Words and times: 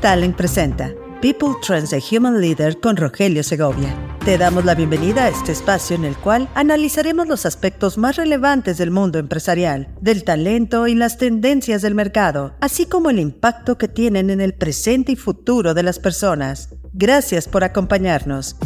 Talent 0.00 0.34
presenta 0.34 0.94
People 1.20 1.56
Trends 1.60 1.92
a 1.92 1.98
Human 1.98 2.40
Leader 2.40 2.80
con 2.80 2.96
Rogelio 2.96 3.42
Segovia. 3.42 3.94
Te 4.24 4.38
damos 4.38 4.64
la 4.64 4.74
bienvenida 4.74 5.24
a 5.24 5.28
este 5.28 5.52
espacio 5.52 5.94
en 5.94 6.06
el 6.06 6.16
cual 6.16 6.48
analizaremos 6.54 7.28
los 7.28 7.44
aspectos 7.44 7.98
más 7.98 8.16
relevantes 8.16 8.78
del 8.78 8.90
mundo 8.90 9.18
empresarial, 9.18 9.88
del 10.00 10.24
talento 10.24 10.86
y 10.86 10.94
las 10.94 11.18
tendencias 11.18 11.82
del 11.82 11.94
mercado, 11.94 12.54
así 12.62 12.86
como 12.86 13.10
el 13.10 13.18
impacto 13.18 13.76
que 13.76 13.88
tienen 13.88 14.30
en 14.30 14.40
el 14.40 14.54
presente 14.54 15.12
y 15.12 15.16
futuro 15.16 15.74
de 15.74 15.82
las 15.82 15.98
personas. 15.98 16.70
Gracias 16.94 17.46
por 17.46 17.62
acompañarnos. 17.62 18.56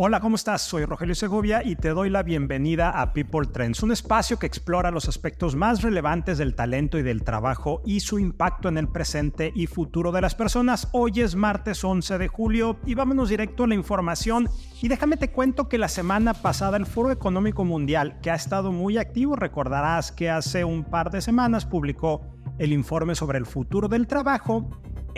Hola, 0.00 0.20
¿cómo 0.20 0.36
estás? 0.36 0.62
Soy 0.62 0.84
Rogelio 0.84 1.16
Segovia 1.16 1.64
y 1.64 1.74
te 1.74 1.88
doy 1.88 2.08
la 2.08 2.22
bienvenida 2.22 2.90
a 2.90 3.12
People 3.12 3.48
Trends, 3.48 3.82
un 3.82 3.90
espacio 3.90 4.38
que 4.38 4.46
explora 4.46 4.92
los 4.92 5.08
aspectos 5.08 5.56
más 5.56 5.82
relevantes 5.82 6.38
del 6.38 6.54
talento 6.54 6.98
y 6.98 7.02
del 7.02 7.24
trabajo 7.24 7.82
y 7.84 7.98
su 7.98 8.20
impacto 8.20 8.68
en 8.68 8.78
el 8.78 8.86
presente 8.86 9.50
y 9.56 9.66
futuro 9.66 10.12
de 10.12 10.20
las 10.20 10.36
personas. 10.36 10.86
Hoy 10.92 11.20
es 11.20 11.34
martes 11.34 11.82
11 11.82 12.16
de 12.16 12.28
julio 12.28 12.78
y 12.86 12.94
vámonos 12.94 13.28
directo 13.28 13.64
a 13.64 13.66
la 13.66 13.74
información 13.74 14.48
y 14.80 14.86
déjame 14.86 15.16
te 15.16 15.32
cuento 15.32 15.68
que 15.68 15.78
la 15.78 15.88
semana 15.88 16.32
pasada 16.32 16.76
el 16.76 16.86
Foro 16.86 17.10
Económico 17.10 17.64
Mundial, 17.64 18.20
que 18.20 18.30
ha 18.30 18.36
estado 18.36 18.70
muy 18.70 18.98
activo, 18.98 19.34
recordarás 19.34 20.12
que 20.12 20.30
hace 20.30 20.62
un 20.62 20.84
par 20.84 21.10
de 21.10 21.22
semanas 21.22 21.66
publicó 21.66 22.37
el 22.58 22.72
informe 22.72 23.14
sobre 23.14 23.38
el 23.38 23.46
futuro 23.46 23.88
del 23.88 24.06
trabajo 24.06 24.68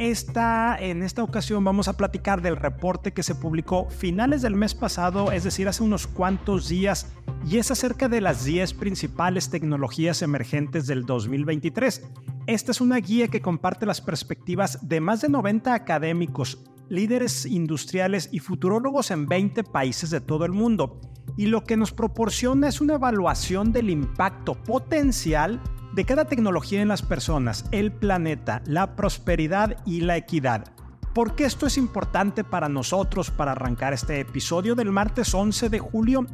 esta, 0.01 0.79
en 0.81 1.03
esta 1.03 1.23
ocasión 1.23 1.63
vamos 1.63 1.87
a 1.87 1.97
platicar 1.97 2.41
del 2.41 2.57
reporte 2.57 3.13
que 3.13 3.23
se 3.23 3.35
publicó 3.35 3.91
finales 3.91 4.41
del 4.41 4.55
mes 4.55 4.75
pasado, 4.75 5.31
es 5.31 5.45
decir, 5.45 5.69
hace 5.69 5.83
unos 5.83 6.07
cuantos 6.07 6.69
días, 6.69 7.13
y 7.47 7.59
es 7.59 7.71
acerca 7.71 8.09
de 8.09 8.23
las 8.23 8.45
10 8.47 8.73
principales 8.75 9.51
tecnologías 9.51 10.23
emergentes 10.23 10.87
del 10.87 11.05
2023. 11.05 12.03
Esta 12.47 12.71
es 12.71 12.81
una 12.81 12.97
guía 12.97 13.29
que 13.29 13.43
comparte 13.43 13.85
las 13.85 14.01
perspectivas 14.01 14.89
de 14.89 15.03
más 15.03 15.21
de 15.21 15.29
90 15.29 15.75
académicos, 15.75 16.65
líderes 16.89 17.45
industriales 17.45 18.31
y 18.33 18.39
futurólogos 18.39 19.11
en 19.11 19.27
20 19.27 19.65
países 19.65 20.09
de 20.09 20.23
todo 20.23 20.47
el 20.47 20.53
mundo. 20.53 20.99
Y 21.37 21.47
lo 21.47 21.63
que 21.63 21.77
nos 21.77 21.93
proporciona 21.93 22.69
es 22.69 22.81
una 22.81 22.95
evaluación 22.95 23.71
del 23.71 23.91
impacto 23.91 24.55
potencial 24.55 25.61
de 25.93 26.05
cada 26.05 26.25
tecnología 26.27 26.81
en 26.83 26.89
las 26.89 27.03
personas, 27.03 27.65
el 27.73 27.93
planeta, 27.93 28.63
la 28.67 28.95
prosperidad 28.97 29.77
y 29.87 30.03
la 30.03 30.17
equidad. 30.17 30.73
¿Por 31.15 31.35
qué 31.35 31.45
esto 31.45 31.67
es 31.67 31.77
importante 31.77 32.45
para 32.45 32.69
nosotros 32.69 33.31
para 33.31 33.53
arrancar 33.53 33.93
este 33.93 34.21
episodio 34.21 34.77
del 34.77 34.93
martes 34.93 35.35
11 35.35 35.69
de 35.69 35.79
julio? 35.81 36.27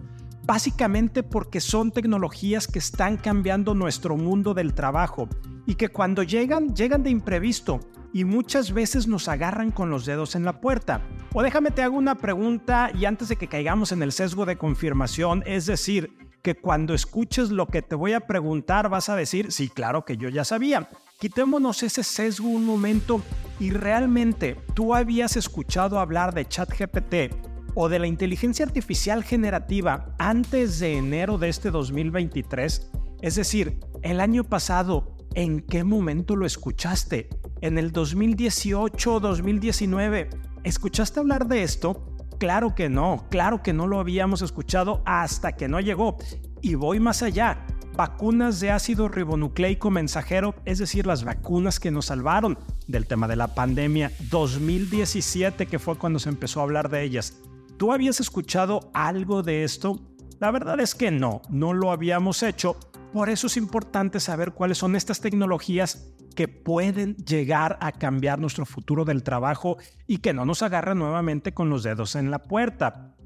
Básicamente 0.44 1.22
porque 1.22 1.60
son 1.60 1.90
tecnologías 1.90 2.66
que 2.66 2.78
están 2.78 3.16
cambiando 3.16 3.74
nuestro 3.74 4.16
mundo 4.16 4.52
del 4.52 4.74
trabajo 4.74 5.28
y 5.64 5.74
que 5.76 5.88
cuando 5.88 6.22
llegan, 6.22 6.74
llegan 6.74 7.02
de 7.02 7.10
imprevisto 7.10 7.80
y 8.12 8.24
muchas 8.24 8.72
veces 8.72 9.08
nos 9.08 9.28
agarran 9.28 9.70
con 9.70 9.90
los 9.90 10.04
dedos 10.04 10.34
en 10.36 10.44
la 10.44 10.60
puerta. 10.60 11.00
O 11.32 11.42
déjame 11.42 11.70
te 11.70 11.82
hago 11.82 11.96
una 11.96 12.14
pregunta 12.16 12.90
y 12.94 13.06
antes 13.06 13.28
de 13.28 13.36
que 13.36 13.48
caigamos 13.48 13.92
en 13.92 14.02
el 14.02 14.12
sesgo 14.12 14.44
de 14.46 14.56
confirmación, 14.56 15.42
es 15.46 15.66
decir, 15.66 16.25
que 16.46 16.54
cuando 16.54 16.94
escuches 16.94 17.50
lo 17.50 17.66
que 17.66 17.82
te 17.82 17.96
voy 17.96 18.12
a 18.12 18.20
preguntar 18.20 18.88
vas 18.88 19.08
a 19.08 19.16
decir, 19.16 19.50
sí, 19.50 19.68
claro 19.68 20.04
que 20.04 20.16
yo 20.16 20.28
ya 20.28 20.44
sabía. 20.44 20.88
Quitémonos 21.18 21.82
ese 21.82 22.04
sesgo 22.04 22.46
un 22.46 22.64
momento 22.64 23.20
y 23.58 23.70
realmente 23.70 24.56
tú 24.72 24.94
habías 24.94 25.36
escuchado 25.36 25.98
hablar 25.98 26.34
de 26.34 26.46
ChatGPT 26.46 27.34
o 27.74 27.88
de 27.88 27.98
la 27.98 28.06
inteligencia 28.06 28.64
artificial 28.64 29.24
generativa 29.24 30.14
antes 30.20 30.78
de 30.78 30.96
enero 30.96 31.36
de 31.36 31.48
este 31.48 31.72
2023. 31.72 32.92
Es 33.22 33.34
decir, 33.34 33.80
el 34.02 34.20
año 34.20 34.44
pasado, 34.44 35.16
¿en 35.34 35.62
qué 35.62 35.82
momento 35.82 36.36
lo 36.36 36.46
escuchaste? 36.46 37.28
¿En 37.60 37.76
el 37.76 37.90
2018 37.90 39.14
o 39.14 39.18
2019? 39.18 40.30
¿Escuchaste 40.62 41.18
hablar 41.18 41.48
de 41.48 41.64
esto? 41.64 42.15
Claro 42.38 42.74
que 42.74 42.88
no, 42.88 43.26
claro 43.30 43.62
que 43.62 43.72
no 43.72 43.86
lo 43.86 43.98
habíamos 43.98 44.42
escuchado 44.42 45.02
hasta 45.06 45.52
que 45.52 45.68
no 45.68 45.80
llegó. 45.80 46.16
Y 46.60 46.74
voy 46.74 47.00
más 47.00 47.22
allá. 47.22 47.64
Vacunas 47.94 48.60
de 48.60 48.70
ácido 48.70 49.08
ribonucleico 49.08 49.90
mensajero, 49.90 50.54
es 50.66 50.78
decir, 50.78 51.06
las 51.06 51.24
vacunas 51.24 51.80
que 51.80 51.90
nos 51.90 52.06
salvaron 52.06 52.58
del 52.86 53.06
tema 53.06 53.26
de 53.26 53.36
la 53.36 53.54
pandemia 53.54 54.12
2017, 54.28 55.64
que 55.64 55.78
fue 55.78 55.96
cuando 55.96 56.18
se 56.18 56.28
empezó 56.28 56.60
a 56.60 56.64
hablar 56.64 56.90
de 56.90 57.02
ellas. 57.02 57.38
¿Tú 57.78 57.92
habías 57.92 58.20
escuchado 58.20 58.90
algo 58.92 59.42
de 59.42 59.64
esto? 59.64 59.98
La 60.38 60.50
verdad 60.50 60.78
es 60.80 60.94
que 60.94 61.10
no, 61.10 61.40
no 61.48 61.72
lo 61.72 61.90
habíamos 61.90 62.42
hecho. 62.42 62.76
Por 63.16 63.30
eso 63.30 63.46
es 63.46 63.56
importante 63.56 64.20
saber 64.20 64.52
cuáles 64.52 64.76
son 64.76 64.94
estas 64.94 65.22
tecnologías 65.22 66.12
que 66.34 66.48
pueden 66.48 67.16
llegar 67.16 67.78
a 67.80 67.92
cambiar 67.92 68.38
nuestro 68.38 68.66
futuro 68.66 69.06
del 69.06 69.22
trabajo 69.22 69.78
y 70.06 70.18
que 70.18 70.34
no 70.34 70.44
nos 70.44 70.60
agarren 70.60 70.98
nuevamente 70.98 71.54
con 71.54 71.70
los 71.70 71.82
dedos 71.82 72.14
en 72.14 72.30
la 72.30 72.42
puerta. 72.42 73.16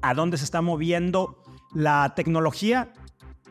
¿A 0.00 0.14
dónde 0.14 0.38
se 0.38 0.44
está 0.44 0.62
moviendo 0.62 1.42
la 1.74 2.12
tecnología? 2.14 2.92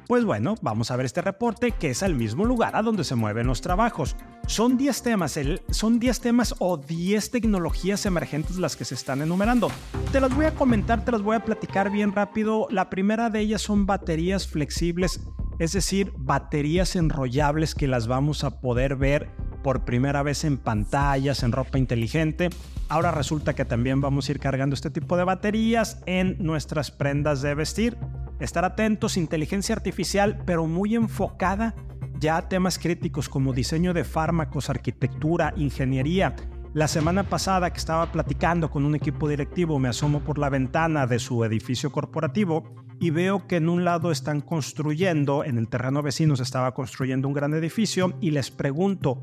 Pues 0.07 0.23
bueno, 0.23 0.55
vamos 0.61 0.91
a 0.91 0.95
ver 0.95 1.05
este 1.05 1.21
reporte 1.21 1.73
que 1.73 1.89
es 1.89 2.03
al 2.03 2.15
mismo 2.15 2.45
lugar 2.45 2.77
a 2.77 2.83
donde 2.83 3.03
se 3.03 3.15
mueven 3.15 3.47
los 3.47 3.59
trabajos. 3.59 4.15
Son 4.47 4.77
10 4.77 5.03
temas, 5.03 5.37
son 5.71 5.99
10 5.99 6.21
temas 6.21 6.55
o 6.59 6.77
10 6.77 7.31
tecnologías 7.31 8.05
emergentes 8.05 8.55
las 8.55 8.77
que 8.77 8.85
se 8.85 8.95
están 8.95 9.21
enumerando. 9.21 9.69
Te 10.13 10.21
las 10.21 10.33
voy 10.33 10.45
a 10.45 10.55
comentar, 10.55 11.03
te 11.03 11.11
las 11.11 11.21
voy 11.21 11.35
a 11.35 11.43
platicar 11.43 11.91
bien 11.91 12.13
rápido. 12.13 12.67
La 12.69 12.89
primera 12.89 13.29
de 13.29 13.41
ellas 13.41 13.61
son 13.61 13.85
baterías 13.85 14.47
flexibles 14.47 15.19
es 15.61 15.73
decir, 15.73 16.11
baterías 16.17 16.95
enrollables 16.95 17.75
que 17.75 17.87
las 17.87 18.07
vamos 18.07 18.43
a 18.43 18.61
poder 18.61 18.95
ver 18.95 19.29
por 19.61 19.85
primera 19.85 20.23
vez 20.23 20.43
en 20.43 20.57
pantallas, 20.57 21.43
en 21.43 21.51
ropa 21.51 21.77
inteligente. 21.77 22.49
Ahora 22.89 23.11
resulta 23.11 23.53
que 23.53 23.63
también 23.63 24.01
vamos 24.01 24.27
a 24.27 24.31
ir 24.31 24.39
cargando 24.39 24.73
este 24.73 24.89
tipo 24.89 25.17
de 25.17 25.23
baterías 25.23 26.01
en 26.07 26.35
nuestras 26.39 26.89
prendas 26.89 27.43
de 27.43 27.53
vestir. 27.53 27.95
Estar 28.39 28.65
atentos, 28.65 29.17
inteligencia 29.17 29.75
artificial, 29.75 30.41
pero 30.47 30.65
muy 30.65 30.95
enfocada 30.95 31.75
ya 32.19 32.37
a 32.37 32.49
temas 32.49 32.79
críticos 32.79 33.29
como 33.29 33.53
diseño 33.53 33.93
de 33.93 34.03
fármacos, 34.03 34.67
arquitectura, 34.71 35.53
ingeniería. 35.57 36.35
La 36.73 36.87
semana 36.87 37.23
pasada 37.23 37.69
que 37.73 37.79
estaba 37.79 38.13
platicando 38.13 38.71
con 38.71 38.85
un 38.85 38.95
equipo 38.95 39.27
directivo, 39.27 39.77
me 39.77 39.89
asomo 39.89 40.21
por 40.21 40.37
la 40.37 40.47
ventana 40.47 41.05
de 41.05 41.19
su 41.19 41.43
edificio 41.43 41.91
corporativo 41.91 42.63
y 42.97 43.09
veo 43.09 43.45
que 43.45 43.57
en 43.57 43.67
un 43.67 43.83
lado 43.83 44.09
están 44.09 44.39
construyendo, 44.39 45.43
en 45.43 45.57
el 45.57 45.67
terreno 45.67 46.01
vecino 46.01 46.37
se 46.37 46.43
estaba 46.43 46.73
construyendo 46.73 47.27
un 47.27 47.33
gran 47.33 47.53
edificio 47.53 48.13
y 48.21 48.31
les 48.31 48.51
pregunto, 48.51 49.21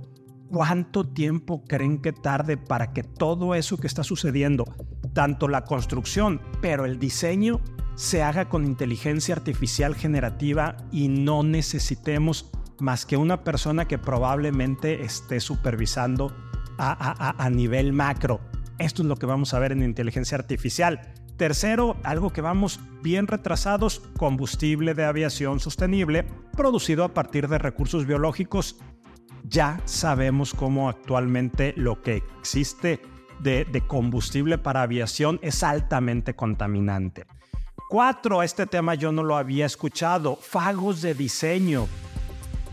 ¿cuánto 0.51 1.09
tiempo 1.09 1.65
creen 1.65 2.03
que 2.03 2.13
tarde 2.13 2.59
para 2.59 2.93
que 2.93 3.03
todo 3.03 3.55
eso 3.55 3.79
que 3.79 3.87
está 3.87 4.05
sucediendo, 4.05 4.67
tanto 5.15 5.49
la 5.49 5.65
construcción, 5.65 6.43
pero 6.61 6.85
el 6.85 6.99
diseño, 6.99 7.63
se 7.95 8.23
haga 8.23 8.51
con 8.51 8.67
inteligencia 8.67 9.35
artificial 9.35 9.95
generativa 9.95 10.77
y 10.93 11.09
no 11.09 11.43
necesitemos 11.43 12.51
más 12.79 13.07
que 13.07 13.17
una 13.17 13.43
persona 13.43 13.89
que 13.89 13.97
probablemente 13.97 15.03
esté 15.03 15.41
supervisando 15.41 16.33
a, 16.79 17.51
nivel 17.51 17.93
macro? 17.93 18.41
Esto 18.79 19.03
es 19.03 19.09
lo 19.09 19.17
que 19.17 19.27
vamos 19.27 19.55
a 19.55 19.59
ver 19.59 19.73
en 19.73 19.83
inteligencia 19.83 20.39
artificial. 20.39 21.01
Tercero, 21.37 21.97
algo 22.03 22.31
que 22.31 22.41
vamos 22.41 22.81
bien 23.03 23.27
retrasados, 23.27 24.01
combustible 24.17 24.95
de 24.95 25.05
aviación 25.05 25.61
sostenible 25.61 26.25
producido 26.57 27.05
a 27.05 27.15
partir 27.15 27.49
de 27.49 27.59
recursos 27.59 28.07
biológicos. 28.07 28.77
Ya 29.45 29.81
sabemos 29.85 30.55
cómo 30.55 30.89
actualmente 30.89 31.75
lo 31.77 32.03
que 32.03 32.23
existe 32.41 33.01
de, 33.41 33.65
de 33.65 33.81
combustible 33.87 34.59
para 34.59 34.83
aviación 34.83 35.39
es 35.43 35.63
altamente 35.63 36.35
contaminante. 36.35 37.27
Cuatro, 37.89 38.43
este 38.43 38.67
tema 38.67 38.95
yo 38.97 39.13
no 39.13 39.23
lo 39.23 39.37
había 39.37 39.65
escuchado, 39.65 40.37
fagos 40.37 41.01
de 41.01 41.15
diseño. 41.15 41.87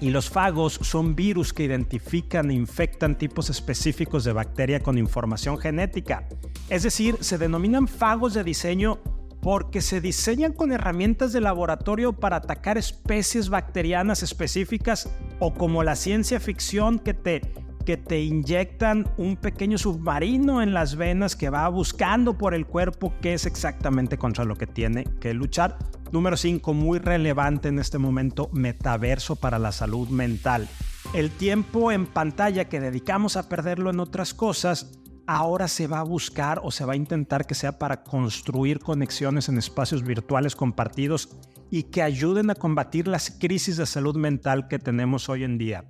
Y 0.02 0.10
los 0.10 0.30
fagos 0.30 0.74
son 0.82 1.16
virus 1.16 1.54
que 1.54 1.64
identifican 1.64 2.52
e 2.52 2.54
infectan 2.54 3.18
tipos 3.18 3.50
específicos 3.50 4.24
de 4.24 4.34
bacteria 4.34 4.82
con 4.82 4.98
información 4.98 5.58
genética. 5.58 6.28
Es 6.70 6.84
decir, 6.84 7.18
se 7.22 7.38
denominan 7.38 7.88
fagos 7.88 8.34
de 8.34 8.44
diseño 8.44 9.00
porque 9.42 9.82
se 9.82 10.02
diseñan 10.02 10.54
con 10.54 10.72
herramientas 10.72 11.32
de 11.32 11.40
laboratorio 11.40 12.14
para 12.14 12.38
atacar 12.38 12.80
especies 12.80 13.50
bacterianas 13.50 14.24
específicas 14.24 15.08
o 15.40 15.54
como 15.54 15.84
la 15.84 15.96
ciencia 15.96 16.40
ficción 16.40 16.98
que 16.98 17.14
te 17.14 17.42
que 17.86 17.98
te 17.98 18.20
inyectan 18.20 19.08
un 19.18 19.38
pequeño 19.38 19.78
submarino 19.78 20.62
en 20.62 20.74
las 20.74 20.96
venas 20.96 21.36
que 21.36 21.52
va 21.52 21.70
buscando 21.70 22.38
por 22.38 22.54
el 22.56 22.66
cuerpo 22.66 23.14
qué 23.22 23.36
es 23.36 23.46
exactamente 23.46 24.18
contra 24.18 24.44
lo 24.44 24.56
que 24.56 24.66
tiene 24.66 25.06
que 25.22 25.34
luchar. 25.36 25.78
Número 26.16 26.38
5, 26.38 26.74
muy 26.74 27.00
relevante 27.00 27.68
en 27.68 27.78
este 27.78 27.98
momento, 27.98 28.50
metaverso 28.54 29.36
para 29.36 29.60
la 29.60 29.74
salud 29.74 30.08
mental. 30.08 30.70
El 31.14 31.30
tiempo 31.30 31.92
en 31.92 32.06
pantalla 32.06 32.70
que 32.70 32.80
dedicamos 32.80 33.36
a 33.36 33.50
perderlo 33.50 33.90
en 33.90 34.00
otras 34.00 34.34
cosas, 34.34 34.98
ahora 35.28 35.68
se 35.68 35.88
va 35.88 36.00
a 36.00 36.04
buscar 36.04 36.62
o 36.64 36.72
se 36.72 36.86
va 36.86 36.94
a 36.94 36.96
intentar 36.96 37.46
que 37.46 37.54
sea 37.54 37.78
para 37.78 38.04
construir 38.04 38.80
conexiones 38.80 39.50
en 39.50 39.58
espacios 39.58 40.04
virtuales 40.04 40.56
compartidos 40.56 41.36
y 41.70 41.84
que 41.84 42.02
ayuden 42.02 42.50
a 42.50 42.56
combatir 42.56 43.10
las 43.10 43.30
crisis 43.30 43.76
de 43.76 43.86
salud 43.86 44.16
mental 44.16 44.70
que 44.70 44.80
tenemos 44.80 45.28
hoy 45.28 45.44
en 45.44 45.58
día. 45.58 45.84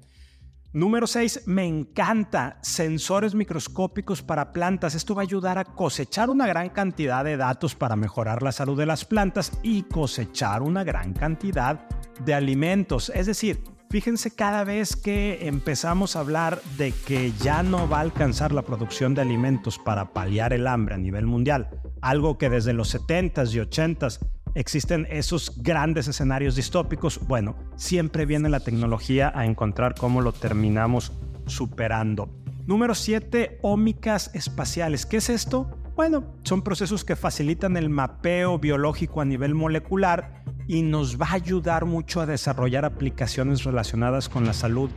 Número 0.76 1.08
6, 1.08 1.44
me 1.46 1.66
encanta 1.66 2.60
sensores 2.62 3.34
microscópicos 3.34 4.22
para 4.22 4.52
plantas. 4.52 4.94
Esto 4.94 5.16
va 5.16 5.22
a 5.22 5.24
ayudar 5.24 5.58
a 5.58 5.64
cosechar 5.64 6.30
una 6.30 6.48
gran 6.48 6.68
cantidad 6.68 7.24
de 7.24 7.38
datos 7.38 7.76
para 7.76 7.96
mejorar 7.96 8.44
la 8.44 8.52
salud 8.52 8.78
de 8.78 8.86
las 8.86 9.06
plantas 9.06 9.54
y 9.64 9.84
cosechar 9.84 10.62
una 10.62 10.84
gran 10.84 11.14
cantidad 11.14 11.88
de 12.26 12.34
alimentos. 12.34 13.10
Es 13.16 13.26
decir, 13.26 13.64
fíjense 13.90 14.36
cada 14.36 14.66
vez 14.66 14.98
que 14.98 15.48
empezamos 15.48 16.18
a 16.18 16.20
hablar 16.20 16.62
de 16.78 16.92
que 16.92 17.32
ya 17.42 17.64
no 17.64 17.88
va 17.88 18.00
a 18.00 18.02
alcanzar 18.02 18.52
la 18.52 18.64
producción 18.64 19.16
de 19.16 19.22
alimentos 19.22 19.80
para 19.80 20.12
paliar 20.12 20.52
el 20.52 20.68
hambre 20.68 20.96
a 20.96 20.98
nivel 20.98 21.26
mundial, 21.26 21.70
algo 22.02 22.38
que 22.38 22.50
desde 22.50 22.74
los 22.74 22.94
70s 22.94 23.54
y 23.54 23.60
80s 23.60 24.20
existen 24.56 25.06
esos 25.10 25.62
grandes 25.62 26.08
escenarios 26.08 26.56
distópicos, 26.56 27.20
bueno, 27.28 27.56
siempre 27.76 28.26
viene 28.26 28.50
la 28.50 28.62
tecnología 28.62 29.32
a 29.36 29.46
encontrar 29.46 29.94
cómo 29.96 30.22
lo 30.22 30.32
terminamos 30.32 31.12
superando. 31.46 32.30
Número 32.66 32.96
7, 32.96 33.60
ómicas 33.62 34.32
espaciales. 34.34 35.06
¿Qué 35.06 35.18
es 35.18 35.30
esto? 35.30 35.70
Bueno, 35.96 36.24
son 36.44 36.64
procesos 36.64 37.06
que 37.06 37.16
facilitan 37.16 37.78
el 37.78 37.90
mapeo 37.90 38.58
biológico 38.58 39.22
a 39.22 39.26
nivel 39.26 39.54
molecular 39.54 40.44
y 40.68 40.82
nos 40.82 41.22
va 41.22 41.28
a 41.28 41.34
ayudar 41.34 41.86
mucho 41.86 42.22
a 42.22 42.26
desarrollar 42.26 42.86
aplicaciones 42.86 43.64
relacionadas 43.64 44.28
con 44.28 44.46
la 44.46 44.54
salud 44.54 44.90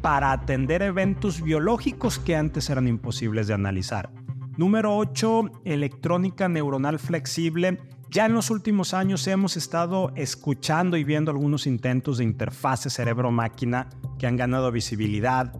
para 0.00 0.32
atender 0.32 0.82
eventos 0.82 1.42
biológicos 1.42 2.18
que 2.18 2.34
antes 2.34 2.68
eran 2.70 2.88
imposibles 2.88 3.46
de 3.46 3.54
analizar. 3.54 4.10
Número 4.56 4.96
8, 4.96 5.62
electrónica 5.64 6.48
neuronal 6.48 6.98
flexible 6.98 7.78
ya 8.12 8.26
en 8.26 8.34
los 8.34 8.50
últimos 8.50 8.92
años 8.92 9.26
hemos 9.26 9.56
estado 9.56 10.12
escuchando 10.16 10.98
y 10.98 11.04
viendo 11.04 11.30
algunos 11.30 11.66
intentos 11.66 12.18
de 12.18 12.24
interfase 12.24 12.90
cerebro-máquina 12.90 13.88
que 14.18 14.26
han 14.26 14.36
ganado 14.36 14.70
visibilidad. 14.70 15.54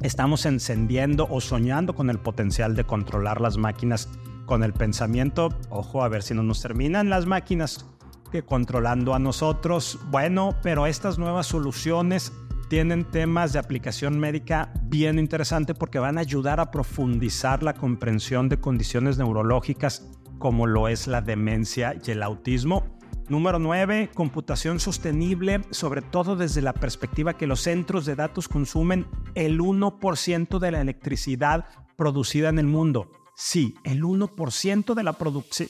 Estamos 0.00 0.46
encendiendo 0.46 1.26
o 1.28 1.42
soñando 1.42 1.94
con 1.94 2.08
el 2.08 2.18
potencial 2.18 2.74
de 2.74 2.84
controlar 2.84 3.42
las 3.42 3.58
máquinas 3.58 4.08
con 4.46 4.64
el 4.64 4.72
pensamiento. 4.72 5.50
Ojo, 5.68 6.02
a 6.02 6.08
ver 6.08 6.22
si 6.22 6.32
no 6.32 6.42
nos 6.42 6.62
terminan 6.62 7.10
las 7.10 7.26
máquinas 7.26 7.84
que 8.32 8.42
controlando 8.42 9.14
a 9.14 9.18
nosotros. 9.18 9.98
Bueno, 10.10 10.56
pero 10.62 10.86
estas 10.86 11.18
nuevas 11.18 11.48
soluciones 11.48 12.32
tienen 12.70 13.04
temas 13.04 13.52
de 13.52 13.58
aplicación 13.58 14.18
médica 14.18 14.72
bien 14.84 15.18
interesante 15.18 15.74
porque 15.74 15.98
van 15.98 16.16
a 16.16 16.22
ayudar 16.22 16.60
a 16.60 16.70
profundizar 16.70 17.62
la 17.62 17.74
comprensión 17.74 18.48
de 18.48 18.58
condiciones 18.58 19.18
neurológicas 19.18 20.08
como 20.38 20.66
lo 20.66 20.88
es 20.88 21.06
la 21.06 21.20
demencia 21.20 21.94
y 22.04 22.10
el 22.10 22.22
autismo. 22.22 22.84
Número 23.28 23.58
9, 23.58 24.10
computación 24.14 24.80
sostenible, 24.80 25.62
sobre 25.70 26.02
todo 26.02 26.36
desde 26.36 26.60
la 26.60 26.74
perspectiva 26.74 27.36
que 27.36 27.46
los 27.46 27.60
centros 27.60 28.04
de 28.04 28.16
datos 28.16 28.48
consumen 28.48 29.06
el 29.34 29.60
1% 29.60 30.58
de 30.58 30.70
la 30.70 30.80
electricidad 30.82 31.66
producida 31.96 32.50
en 32.50 32.58
el 32.58 32.66
mundo. 32.66 33.10
Sí, 33.34 33.74
el 33.84 34.02
1% 34.02 34.94
de 34.94 35.02
la, 35.02 35.16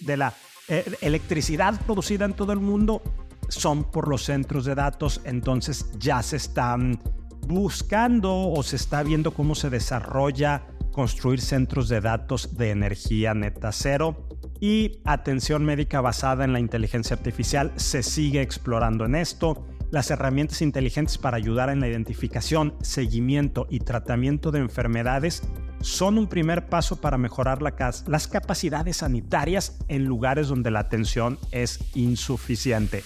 de 0.00 0.16
la 0.16 0.34
eh, 0.68 0.84
electricidad 1.00 1.80
producida 1.86 2.24
en 2.24 2.32
todo 2.32 2.52
el 2.52 2.60
mundo 2.60 3.02
son 3.48 3.84
por 3.84 4.08
los 4.08 4.24
centros 4.24 4.64
de 4.64 4.74
datos, 4.74 5.20
entonces 5.24 5.90
ya 5.98 6.22
se 6.22 6.36
están 6.36 7.00
buscando 7.46 8.34
o 8.34 8.62
se 8.62 8.76
está 8.76 9.02
viendo 9.02 9.32
cómo 9.32 9.54
se 9.54 9.70
desarrolla 9.70 10.66
construir 10.92 11.40
centros 11.40 11.88
de 11.88 12.00
datos 12.00 12.56
de 12.56 12.70
energía 12.70 13.34
neta 13.34 13.72
cero 13.72 14.23
y 14.60 15.00
atención 15.04 15.64
médica 15.64 16.00
basada 16.00 16.44
en 16.44 16.52
la 16.52 16.60
inteligencia 16.60 17.16
artificial 17.16 17.72
se 17.76 18.02
sigue 18.02 18.40
explorando 18.40 19.04
en 19.04 19.14
esto. 19.14 19.66
Las 19.90 20.10
herramientas 20.10 20.62
inteligentes 20.62 21.18
para 21.18 21.36
ayudar 21.36 21.70
en 21.70 21.80
la 21.80 21.88
identificación, 21.88 22.74
seguimiento 22.80 23.66
y 23.70 23.80
tratamiento 23.80 24.50
de 24.50 24.60
enfermedades 24.60 25.42
son 25.80 26.18
un 26.18 26.28
primer 26.28 26.66
paso 26.66 27.00
para 27.00 27.18
mejorar 27.18 27.60
las 27.62 28.28
capacidades 28.28 28.98
sanitarias 28.98 29.78
en 29.88 30.04
lugares 30.04 30.48
donde 30.48 30.70
la 30.70 30.80
atención 30.80 31.38
es 31.50 31.78
insuficiente. 31.94 33.02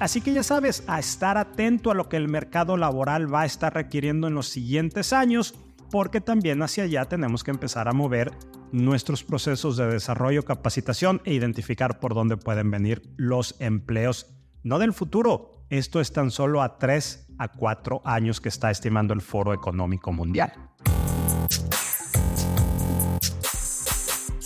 Así 0.00 0.20
que 0.20 0.32
ya 0.32 0.42
sabes, 0.42 0.82
a 0.88 0.98
estar 0.98 1.38
atento 1.38 1.90
a 1.90 1.94
lo 1.94 2.08
que 2.08 2.16
el 2.16 2.26
mercado 2.26 2.76
laboral 2.76 3.32
va 3.32 3.42
a 3.42 3.46
estar 3.46 3.72
requiriendo 3.74 4.26
en 4.26 4.34
los 4.34 4.48
siguientes 4.48 5.12
años 5.12 5.54
porque 5.92 6.20
también 6.20 6.62
hacia 6.62 6.84
allá 6.84 7.04
tenemos 7.04 7.44
que 7.44 7.50
empezar 7.50 7.86
a 7.86 7.92
mover 7.92 8.32
nuestros 8.72 9.24
procesos 9.24 9.76
de 9.76 9.86
desarrollo, 9.86 10.44
capacitación 10.44 11.20
e 11.24 11.34
identificar 11.34 12.00
por 12.00 12.14
dónde 12.14 12.36
pueden 12.36 12.70
venir 12.70 13.02
los 13.16 13.54
empleos, 13.60 14.34
no 14.62 14.78
del 14.78 14.92
futuro. 14.92 15.66
Esto 15.70 16.00
es 16.00 16.12
tan 16.12 16.30
solo 16.30 16.62
a 16.62 16.78
3 16.78 17.28
a 17.38 17.48
4 17.48 18.02
años 18.04 18.40
que 18.40 18.48
está 18.48 18.70
estimando 18.70 19.14
el 19.14 19.20
Foro 19.20 19.54
Económico 19.54 20.12
Mundial. 20.12 20.71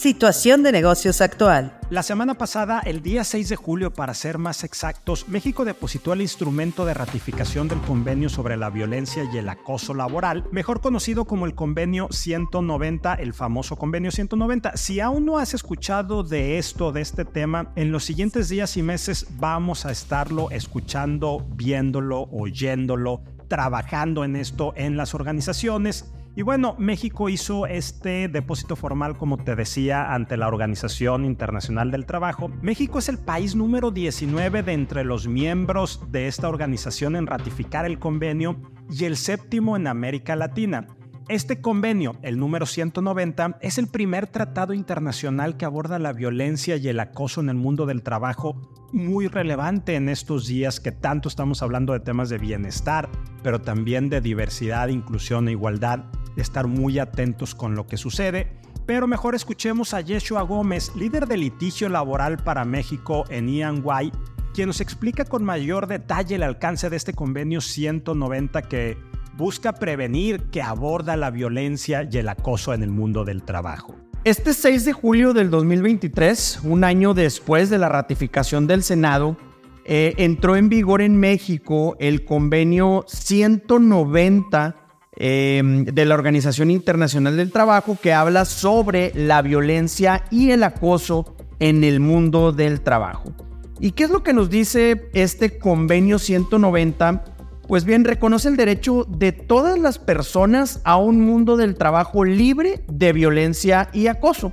Situación 0.06 0.62
de 0.62 0.70
negocios 0.70 1.20
actual. 1.20 1.80
La 1.90 2.04
semana 2.04 2.34
pasada, 2.34 2.78
el 2.78 3.02
día 3.02 3.24
6 3.24 3.48
de 3.48 3.56
julio 3.56 3.92
para 3.92 4.14
ser 4.14 4.38
más 4.38 4.62
exactos, 4.62 5.28
México 5.28 5.64
depositó 5.64 6.12
el 6.12 6.20
instrumento 6.20 6.86
de 6.86 6.94
ratificación 6.94 7.66
del 7.66 7.80
convenio 7.80 8.28
sobre 8.28 8.56
la 8.56 8.70
violencia 8.70 9.24
y 9.24 9.36
el 9.36 9.48
acoso 9.48 9.94
laboral, 9.94 10.44
mejor 10.52 10.80
conocido 10.80 11.24
como 11.24 11.44
el 11.44 11.56
convenio 11.56 12.06
190, 12.12 13.14
el 13.14 13.34
famoso 13.34 13.74
convenio 13.74 14.12
190. 14.12 14.76
Si 14.76 15.00
aún 15.00 15.26
no 15.26 15.38
has 15.38 15.54
escuchado 15.54 16.22
de 16.22 16.58
esto, 16.58 16.92
de 16.92 17.00
este 17.00 17.24
tema, 17.24 17.72
en 17.74 17.90
los 17.90 18.04
siguientes 18.04 18.48
días 18.48 18.76
y 18.76 18.84
meses 18.84 19.26
vamos 19.40 19.86
a 19.86 19.90
estarlo 19.90 20.52
escuchando, 20.52 21.44
viéndolo, 21.56 22.28
oyéndolo, 22.30 23.24
trabajando 23.48 24.22
en 24.22 24.36
esto 24.36 24.72
en 24.76 24.96
las 24.96 25.14
organizaciones 25.14 26.04
y 26.36 26.42
bueno, 26.42 26.76
México 26.78 27.30
hizo 27.30 27.66
este 27.66 28.28
depósito 28.28 28.76
formal, 28.76 29.16
como 29.16 29.38
te 29.38 29.56
decía, 29.56 30.12
ante 30.12 30.36
la 30.36 30.48
Organización 30.48 31.24
Internacional 31.24 31.90
del 31.90 32.04
Trabajo. 32.04 32.50
México 32.60 32.98
es 32.98 33.08
el 33.08 33.16
país 33.16 33.56
número 33.56 33.90
19 33.90 34.62
de 34.62 34.72
entre 34.74 35.02
los 35.02 35.26
miembros 35.28 36.02
de 36.12 36.28
esta 36.28 36.50
organización 36.50 37.16
en 37.16 37.26
ratificar 37.26 37.86
el 37.86 37.98
convenio 37.98 38.56
y 38.90 39.06
el 39.06 39.16
séptimo 39.16 39.76
en 39.76 39.86
América 39.86 40.36
Latina. 40.36 40.86
Este 41.28 41.60
convenio, 41.60 42.14
el 42.22 42.38
número 42.38 42.66
190, 42.66 43.58
es 43.60 43.78
el 43.78 43.88
primer 43.88 44.28
tratado 44.28 44.74
internacional 44.74 45.56
que 45.56 45.64
aborda 45.64 45.98
la 45.98 46.12
violencia 46.12 46.76
y 46.76 46.86
el 46.86 47.00
acoso 47.00 47.40
en 47.40 47.48
el 47.48 47.56
mundo 47.56 47.84
del 47.84 48.04
trabajo, 48.04 48.54
muy 48.92 49.26
relevante 49.26 49.96
en 49.96 50.08
estos 50.08 50.46
días 50.46 50.78
que 50.78 50.92
tanto 50.92 51.28
estamos 51.28 51.62
hablando 51.62 51.94
de 51.94 51.98
temas 51.98 52.28
de 52.28 52.38
bienestar, 52.38 53.08
pero 53.42 53.60
también 53.60 54.08
de 54.08 54.20
diversidad, 54.20 54.86
inclusión 54.86 55.48
e 55.48 55.50
igualdad 55.50 56.04
estar 56.36 56.68
muy 56.68 57.00
atentos 57.00 57.56
con 57.56 57.74
lo 57.74 57.88
que 57.88 57.96
sucede, 57.96 58.60
pero 58.86 59.08
mejor 59.08 59.34
escuchemos 59.34 59.94
a 59.94 60.02
Yeshua 60.02 60.42
Gómez, 60.42 60.94
líder 60.94 61.26
de 61.26 61.38
litigio 61.38 61.88
laboral 61.88 62.36
para 62.36 62.64
México 62.64 63.24
en 63.30 63.48
EY, 63.48 64.12
quien 64.54 64.68
nos 64.68 64.80
explica 64.80 65.24
con 65.24 65.42
mayor 65.42 65.88
detalle 65.88 66.36
el 66.36 66.44
alcance 66.44 66.88
de 66.88 66.96
este 66.96 67.14
convenio 67.14 67.60
190 67.60 68.62
que 68.62 68.96
busca 69.36 69.72
prevenir, 69.72 70.44
que 70.50 70.62
aborda 70.62 71.16
la 71.16 71.30
violencia 71.30 72.08
y 72.10 72.18
el 72.18 72.28
acoso 72.28 72.74
en 72.74 72.82
el 72.82 72.90
mundo 72.90 73.24
del 73.24 73.42
trabajo. 73.42 73.94
Este 74.24 74.54
6 74.54 74.84
de 74.84 74.92
julio 74.92 75.32
del 75.32 75.50
2023, 75.50 76.60
un 76.64 76.84
año 76.84 77.14
después 77.14 77.70
de 77.70 77.78
la 77.78 77.88
ratificación 77.88 78.66
del 78.66 78.82
Senado, 78.82 79.36
eh, 79.84 80.14
entró 80.16 80.56
en 80.56 80.68
vigor 80.68 81.00
en 81.00 81.16
México 81.16 81.96
el 82.00 82.24
convenio 82.24 83.04
190 83.06 84.86
Em, 85.18 85.86
de 85.86 86.04
la 86.04 86.14
Organización 86.14 86.70
Internacional 86.70 87.38
del 87.38 87.50
Trabajo 87.50 87.96
que 88.00 88.12
habla 88.12 88.44
sobre 88.44 89.12
la 89.14 89.40
violencia 89.40 90.24
y 90.30 90.50
el 90.50 90.62
acoso 90.62 91.34
en 91.58 91.84
el 91.84 92.00
mundo 92.00 92.52
del 92.52 92.82
trabajo. 92.82 93.32
¿Y 93.80 93.92
qué 93.92 94.04
es 94.04 94.10
lo 94.10 94.22
que 94.22 94.34
nos 94.34 94.50
dice 94.50 95.08
este 95.14 95.58
convenio 95.58 96.18
190? 96.18 97.35
Pues 97.66 97.84
bien, 97.84 98.04
reconoce 98.04 98.48
el 98.48 98.56
derecho 98.56 99.04
de 99.08 99.32
todas 99.32 99.76
las 99.76 99.98
personas 99.98 100.80
a 100.84 100.98
un 100.98 101.20
mundo 101.20 101.56
del 101.56 101.74
trabajo 101.74 102.24
libre 102.24 102.84
de 102.86 103.12
violencia 103.12 103.88
y 103.92 104.06
acoso. 104.06 104.52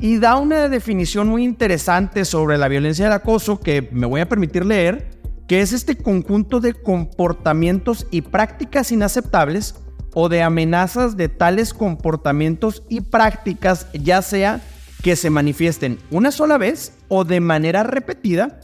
Y 0.00 0.18
da 0.18 0.36
una 0.36 0.68
definición 0.68 1.28
muy 1.28 1.44
interesante 1.44 2.26
sobre 2.26 2.58
la 2.58 2.68
violencia 2.68 3.04
y 3.04 3.06
el 3.06 3.12
acoso 3.12 3.58
que 3.60 3.88
me 3.92 4.06
voy 4.06 4.20
a 4.20 4.28
permitir 4.28 4.66
leer, 4.66 5.08
que 5.48 5.62
es 5.62 5.72
este 5.72 5.96
conjunto 5.96 6.60
de 6.60 6.74
comportamientos 6.74 8.06
y 8.10 8.20
prácticas 8.20 8.92
inaceptables 8.92 9.76
o 10.12 10.28
de 10.28 10.42
amenazas 10.42 11.16
de 11.16 11.30
tales 11.30 11.72
comportamientos 11.72 12.82
y 12.90 13.00
prácticas, 13.00 13.86
ya 13.94 14.20
sea 14.20 14.60
que 15.02 15.16
se 15.16 15.30
manifiesten 15.30 15.98
una 16.10 16.30
sola 16.30 16.58
vez 16.58 16.92
o 17.08 17.24
de 17.24 17.40
manera 17.40 17.82
repetida, 17.82 18.60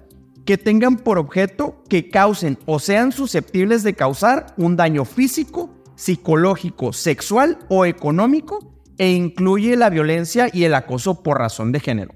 que 0.49 0.57
tengan 0.57 0.97
por 0.97 1.19
objeto 1.19 1.85
que 1.91 2.09
causen 2.09 2.57
o 2.65 2.79
sean 2.79 3.13
susceptibles 3.13 3.83
de 3.83 3.93
causar 3.93 4.55
un 4.57 4.77
daño 4.77 5.05
físico, 5.05 5.69
psicológico, 5.95 6.95
sexual 6.95 7.59
o 7.69 7.85
económico 7.85 8.81
e 8.97 9.13
incluye 9.13 9.77
la 9.77 9.91
violencia 9.91 10.49
y 10.51 10.65
el 10.65 10.73
acoso 10.73 11.23
por 11.23 11.37
razón 11.37 11.71
de 11.71 11.81
género. 11.81 12.15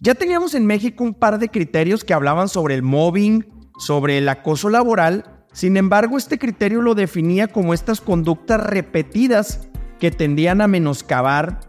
Ya 0.00 0.16
teníamos 0.16 0.56
en 0.56 0.66
México 0.66 1.04
un 1.04 1.14
par 1.14 1.38
de 1.38 1.50
criterios 1.50 2.02
que 2.02 2.14
hablaban 2.14 2.48
sobre 2.48 2.74
el 2.74 2.82
mobbing, 2.82 3.46
sobre 3.78 4.18
el 4.18 4.28
acoso 4.28 4.68
laboral. 4.68 5.46
Sin 5.52 5.76
embargo, 5.76 6.18
este 6.18 6.40
criterio 6.40 6.82
lo 6.82 6.96
definía 6.96 7.46
como 7.46 7.74
estas 7.74 8.00
conductas 8.00 8.60
repetidas 8.60 9.68
que 10.00 10.10
tendían 10.10 10.62
a 10.62 10.66
menoscabar 10.66 11.60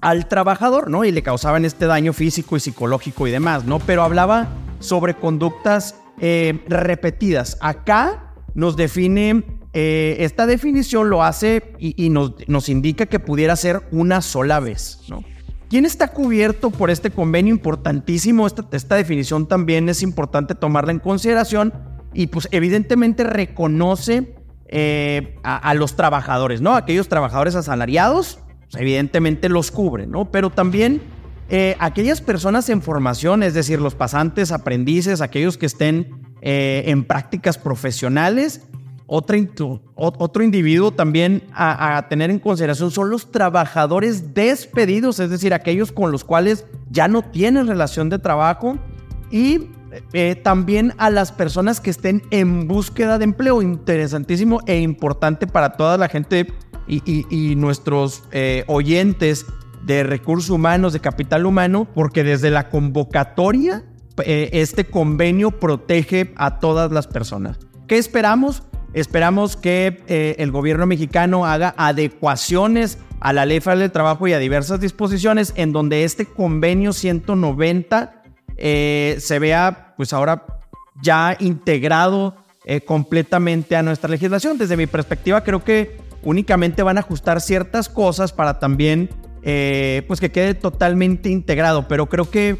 al 0.00 0.26
trabajador, 0.26 0.90
¿no? 0.90 1.04
Y 1.04 1.12
le 1.12 1.22
causaban 1.22 1.64
este 1.64 1.86
daño 1.86 2.12
físico 2.12 2.56
y 2.56 2.60
psicológico 2.60 3.28
y 3.28 3.30
demás, 3.30 3.64
¿no? 3.64 3.78
Pero 3.78 4.02
hablaba 4.02 4.48
sobre 4.80 5.14
conductas 5.14 5.94
eh, 6.20 6.60
repetidas. 6.68 7.56
Acá 7.60 8.34
nos 8.54 8.76
define, 8.76 9.44
eh, 9.72 10.16
esta 10.20 10.46
definición 10.46 11.08
lo 11.08 11.22
hace 11.22 11.74
y, 11.78 12.10
nos, 12.10 12.32
nos, 12.48 12.68
indica 12.68 13.06
que 13.06 13.20
pudiera 13.20 13.54
ser 13.54 13.82
una 13.92 14.20
sola 14.20 14.58
vez, 14.58 15.00
¿no? 15.08 15.22
¿Quién 15.68 15.86
está 15.86 16.08
cubierto 16.08 16.70
por 16.70 16.90
este 16.90 17.12
convenio 17.12 17.54
importantísimo? 17.54 18.44
Esta, 18.44 18.66
esta 18.72 18.96
definición 18.96 19.46
también 19.46 19.88
es 19.88 20.02
importante 20.02 20.56
tomarla 20.56 20.90
en 20.90 20.98
consideración 20.98 21.72
y 22.12 22.26
pues 22.26 22.48
evidentemente 22.50 23.22
reconoce 23.22 24.34
eh, 24.66 25.36
a, 25.42 25.74
los 25.74 25.96
trabajadores, 25.96 26.60
¿no? 26.60 26.76
Aquellos 26.76 27.08
trabajadores 27.08 27.56
asalariados, 27.56 28.38
pues, 28.70 28.80
evidentemente 28.80 29.48
los 29.48 29.70
cubre, 29.70 30.06
¿no? 30.06 30.30
Pero 30.30 30.50
también 30.50 31.00
eh, 31.50 31.76
aquellas 31.78 32.20
personas 32.20 32.68
en 32.68 32.80
formación, 32.82 33.42
es 33.42 33.54
decir, 33.54 33.80
los 33.80 33.94
pasantes, 33.94 34.52
aprendices, 34.52 35.20
aquellos 35.20 35.58
que 35.58 35.66
estén 35.66 36.08
eh, 36.42 36.84
en 36.86 37.04
prácticas 37.04 37.58
profesionales. 37.58 38.62
Otro, 39.12 39.36
otro 39.96 40.44
individuo 40.44 40.92
también 40.92 41.42
a, 41.52 41.96
a, 41.96 42.08
tener 42.08 42.30
en 42.30 42.38
consideración 42.38 42.92
son 42.92 43.10
los 43.10 43.32
trabajadores 43.32 44.34
despedidos, 44.34 45.18
es 45.18 45.30
decir, 45.30 45.52
aquellos 45.52 45.90
con 45.90 46.12
los 46.12 46.22
cuales 46.22 46.64
ya 46.90 47.08
no 47.08 47.22
tienen 47.22 47.66
relación 47.66 48.08
de 48.08 48.20
trabajo. 48.20 48.78
Y 49.32 49.68
eh, 50.12 50.36
también 50.36 50.94
a 50.98 51.10
las 51.10 51.32
personas 51.32 51.80
que 51.80 51.90
estén 51.90 52.22
en 52.30 52.68
búsqueda 52.68 53.18
de 53.18 53.24
empleo. 53.24 53.62
Interesantísimo 53.62 54.60
e 54.66 54.78
importante 54.78 55.46
para 55.46 55.70
toda 55.70 55.98
la 55.98 56.08
gente 56.08 56.52
y, 56.86 57.54
nuestros 57.56 58.24
eh, 58.32 58.64
oyentes 58.66 59.46
de 59.84 60.02
recursos 60.02 60.50
humanos, 60.50 60.92
de 60.92 61.00
capital 61.00 61.46
humano, 61.46 61.88
porque 61.94 62.24
desde 62.24 62.50
la 62.50 62.68
convocatoria 62.68 63.84
eh, 64.24 64.50
este 64.52 64.84
convenio 64.84 65.52
protege 65.52 66.32
a 66.36 66.58
todas 66.58 66.92
las 66.92 67.06
personas. 67.06 67.58
¿Qué 67.86 67.98
esperamos? 67.98 68.62
Esperamos 68.92 69.56
que 69.56 70.02
el 70.38 70.50
gobierno 70.50 70.84
mexicano 70.84 71.46
haga 71.46 71.74
adecuaciones 71.76 72.98
a 73.20 73.32
la 73.32 73.46
ley 73.46 73.60
federal 73.60 73.80
del 73.80 73.92
trabajo 73.92 74.26
y 74.26 74.32
a 74.32 74.38
diversas 74.38 74.80
disposiciones 74.80 75.52
en 75.56 75.72
donde 75.72 76.04
este 76.04 76.24
convenio 76.26 76.92
190 76.92 78.22
eh, 78.56 79.16
se 79.20 79.38
vea 79.38 79.94
pues 79.96 80.12
ahora 80.12 80.44
ya 81.02 81.36
integrado 81.38 82.36
eh, 82.64 82.80
completamente 82.80 83.76
a 83.76 83.82
nuestra 83.82 84.10
legislación. 84.10 84.58
Desde 84.58 84.76
mi 84.76 84.86
perspectiva 84.86 85.42
creo 85.44 85.62
que 85.62 85.98
únicamente 86.22 86.82
van 86.82 86.96
a 86.96 87.00
ajustar 87.00 87.40
ciertas 87.40 87.88
cosas 87.88 88.32
para 88.32 88.58
también 88.58 89.10
eh, 89.42 90.02
pues 90.06 90.20
que 90.20 90.30
quede 90.30 90.54
totalmente 90.54 91.28
integrado, 91.30 91.88
pero 91.88 92.06
creo 92.06 92.30
que 92.30 92.56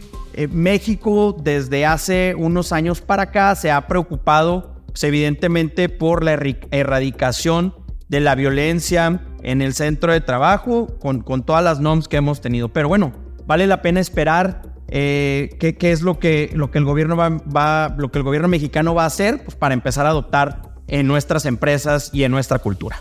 México 0.51 1.37
desde 1.43 1.85
hace 1.85 2.35
unos 2.39 2.73
años 2.73 3.01
para 3.01 3.25
acá 3.25 3.55
se 3.57 3.71
ha 3.71 3.87
preocupado 3.89 4.81
pues, 4.87 5.05
evidentemente 5.05 5.89
por 5.89 6.25
la 6.25 6.33
erradicación 6.71 7.75
de 8.09 8.21
la 8.21 8.35
violencia 8.35 9.21
en 9.43 9.63
el 9.63 9.75
centro 9.75 10.13
de 10.13 10.21
trabajo 10.21 10.89
con, 10.99 11.23
todas 11.45 11.63
las 11.65 11.81
normas 11.81 12.09
que 12.09 12.17
hemos 12.17 12.41
tenido. 12.41 12.69
Pero 12.69 12.89
bueno, 12.89 13.13
vale 13.47 13.67
la 13.67 13.83
pena 13.83 14.01
esperar 14.01 14.63
eh, 14.89 15.57
¿qué, 15.61 15.93
es 15.93 16.03
lo 16.03 16.19
que, 16.19 16.51
lo 16.53 16.71
que 16.71 16.79
el 16.79 16.85
gobierno 16.85 17.17
va, 17.17 17.95
lo 17.97 18.11
que 18.11 18.19
el 18.19 18.25
gobierno 18.25 18.49
mexicano 18.49 18.95
va 18.95 19.05
a 19.05 19.07
hacer 19.07 19.45
pues, 19.45 19.57
para 19.57 19.75
empezar 19.75 20.07
a 20.07 20.11
adoptar 20.11 20.63
en 20.89 21.07
nuestras 21.07 21.47
empresas 21.47 22.11
y 22.13 22.25
en 22.25 22.33
nuestra 22.33 22.59
cultura. 22.59 23.01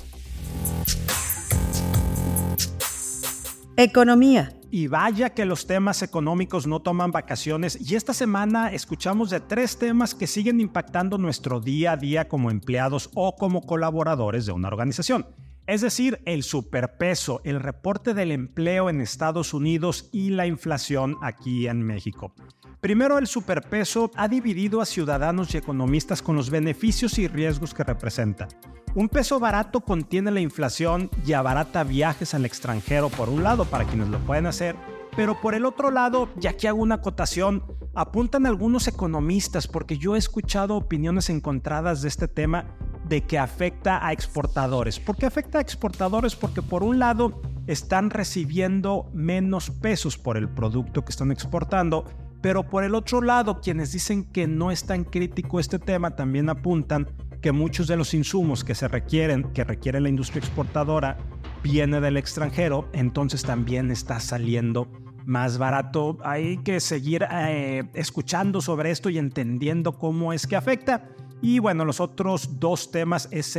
Economía. 3.82 4.52
Y 4.72 4.88
vaya 4.88 5.30
que 5.30 5.46
los 5.46 5.66
temas 5.66 6.02
económicos 6.02 6.68
no 6.68 6.82
toman 6.82 7.12
vacaciones 7.12 7.80
y 7.80 7.96
esta 7.96 8.14
semana 8.14 8.74
escuchamos 8.74 9.30
de 9.30 9.40
tres 9.40 9.80
temas 9.80 10.14
que 10.14 10.28
siguen 10.28 10.60
impactando 10.60 11.18
nuestro 11.18 11.62
día 11.62 11.94
a 11.94 11.96
día 11.96 12.28
como 12.28 12.52
empleados 12.52 13.10
o 13.16 13.38
como 13.38 13.62
colaboradores 13.62 14.46
de 14.46 14.52
una 14.52 14.68
organización 14.68 15.28
es 15.70 15.82
decir, 15.82 16.20
el 16.26 16.42
superpeso, 16.42 17.42
el 17.44 17.60
reporte 17.60 18.16
del 18.16 18.32
empleo 18.32 18.90
en 18.90 19.02
Estados 19.02 19.54
Unidos 19.54 20.10
y 20.12 20.32
la 20.32 20.48
inflación 20.48 21.16
aquí 21.22 21.68
en 21.68 21.84
México. 21.84 22.34
Primero, 22.82 23.18
el 23.18 23.28
superpeso 23.28 24.10
ha 24.16 24.30
dividido 24.30 24.80
a 24.80 24.86
ciudadanos 24.86 25.54
y 25.54 25.58
economistas 25.58 26.22
con 26.22 26.38
los 26.38 26.50
beneficios 26.50 27.20
y 27.20 27.28
riesgos 27.28 27.74
que 27.74 27.84
representa. 27.84 28.48
Un 28.96 29.10
peso 29.10 29.38
barato 29.38 29.82
contiene 29.82 30.32
la 30.32 30.40
inflación 30.40 31.10
y 31.26 31.34
abarata 31.34 31.84
viajes 31.84 32.34
al 32.34 32.46
extranjero 32.46 33.10
por 33.10 33.28
un 33.28 33.44
lado 33.44 33.66
para 33.66 33.84
quienes 33.84 34.08
lo 34.08 34.20
pueden 34.20 34.46
hacer, 34.46 34.78
pero 35.16 35.42
por 35.42 35.56
el 35.56 35.66
otro 35.66 35.92
lado, 35.92 36.30
ya 36.38 36.54
que 36.54 36.70
hago 36.70 36.82
una 36.82 36.96
acotación, 36.96 37.64
apuntan 37.96 38.46
algunos 38.46 38.88
economistas 38.88 39.68
porque 39.68 39.98
yo 39.98 40.16
he 40.16 40.20
escuchado 40.20 40.78
opiniones 40.78 41.30
encontradas 41.30 42.02
de 42.02 42.08
este 42.08 42.30
tema 42.30 42.78
de 43.10 43.26
que 43.26 43.38
afecta 43.38 44.08
a 44.08 44.14
exportadores. 44.14 45.02
¿Por 45.02 45.18
qué 45.18 45.26
afecta 45.26 45.58
a 45.58 45.62
exportadores? 45.62 46.36
Porque 46.36 46.62
por 46.62 46.84
un 46.84 46.98
lado 46.98 47.42
están 47.68 48.10
recibiendo 48.10 49.10
menos 49.14 49.70
pesos 49.70 50.18
por 50.18 50.38
el 50.38 50.48
producto 50.48 51.04
que 51.04 51.12
están 51.12 51.32
exportando, 51.32 52.06
pero 52.42 52.64
por 52.64 52.84
el 52.84 52.96
otro 52.96 53.22
lado 53.22 53.62
quienes 53.62 53.92
dicen 53.92 54.24
que 54.24 54.48
no 54.48 54.72
es 54.72 54.86
tan 54.86 55.04
crítico 55.04 55.60
este 55.60 55.80
tema 55.80 56.16
también 56.16 56.50
apuntan 56.50 57.08
que 57.42 57.52
muchos 57.52 57.88
de 57.88 57.96
los 57.96 58.14
insumos 58.14 58.64
que 58.64 58.76
se 58.76 58.88
requieren, 58.88 59.44
que 59.54 59.64
requiere 59.64 60.02
la 60.02 60.10
industria 60.10 60.40
exportadora, 60.40 61.18
viene 61.64 62.02
del 62.02 62.18
extranjero, 62.18 62.90
entonces 62.94 63.44
también 63.44 63.92
está 63.92 64.20
saliendo 64.20 64.90
más 65.26 65.58
barato. 65.58 66.18
Hay 66.24 66.58
que 66.58 66.80
seguir 66.80 67.26
eh, 67.32 67.84
escuchando 67.94 68.62
sobre 68.62 68.92
esto 68.92 69.10
y 69.10 69.18
entendiendo 69.18 69.98
cómo 69.98 70.34
es 70.34 70.48
que 70.48 70.56
afecta. 70.56 71.10
Y 71.42 71.60
bueno, 71.60 71.86
los 71.86 72.02
otros 72.02 72.60
dos 72.60 72.92
temas 72.92 73.30
es 73.32 73.58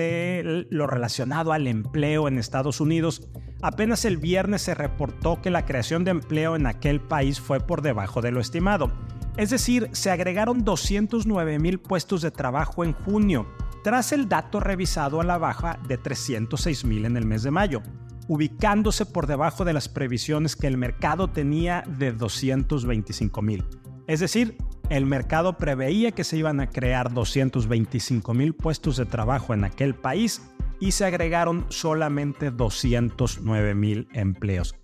lo 0.70 0.86
relacionado 0.86 1.52
al 1.52 1.66
empleo 1.66 2.28
en 2.28 2.38
Estados 2.38 2.80
Unidos. 2.80 3.28
Apenas 3.62 4.04
el 4.04 4.18
viernes 4.18 4.62
se 4.62 4.74
reportó 4.74 5.40
que 5.40 5.50
la 5.50 5.64
creación 5.64 6.04
de 6.04 6.10
empleo 6.10 6.56
en 6.56 6.66
aquel 6.66 7.00
país 7.00 7.40
fue 7.40 7.60
por 7.60 7.80
debajo 7.80 8.20
de 8.20 8.32
lo 8.32 8.40
estimado. 8.40 8.92
Es 9.36 9.48
decir, 9.48 9.88
se 9.92 10.10
agregaron 10.10 10.64
209 10.64 11.58
mil 11.58 11.78
puestos 11.78 12.20
de 12.20 12.30
trabajo 12.30 12.84
en 12.84 12.92
junio, 12.92 13.46
tras 13.82 14.12
el 14.12 14.28
dato 14.28 14.60
revisado 14.60 15.20
a 15.20 15.24
la 15.24 15.38
baja 15.38 15.78
de 15.88 15.96
306 15.96 16.84
mil 16.84 17.06
en 17.06 17.16
el 17.16 17.24
mes 17.24 17.42
de 17.42 17.50
mayo, 17.50 17.80
ubicándose 18.28 19.06
por 19.06 19.26
debajo 19.26 19.64
de 19.64 19.72
las 19.72 19.88
previsiones 19.88 20.54
que 20.54 20.66
el 20.66 20.76
mercado 20.76 21.28
tenía 21.30 21.82
de 21.86 22.12
225 22.12 23.40
mil. 23.40 23.64
Es 24.10 24.18
decir, 24.18 24.56
el 24.88 25.06
mercado 25.06 25.56
preveía 25.56 26.10
que 26.10 26.24
se 26.24 26.36
iban 26.36 26.58
a 26.58 26.68
crear 26.68 27.14
225 27.14 28.34
mil 28.34 28.54
puestos 28.54 28.96
de 28.96 29.06
trabajo 29.06 29.54
en 29.54 29.62
aquel 29.62 29.94
país 29.94 30.42
y 30.80 30.90
se 30.90 31.04
agregaron 31.04 31.64
solamente 31.68 32.50
209 32.50 33.76
mil 33.76 34.08
empleos. 34.12 34.74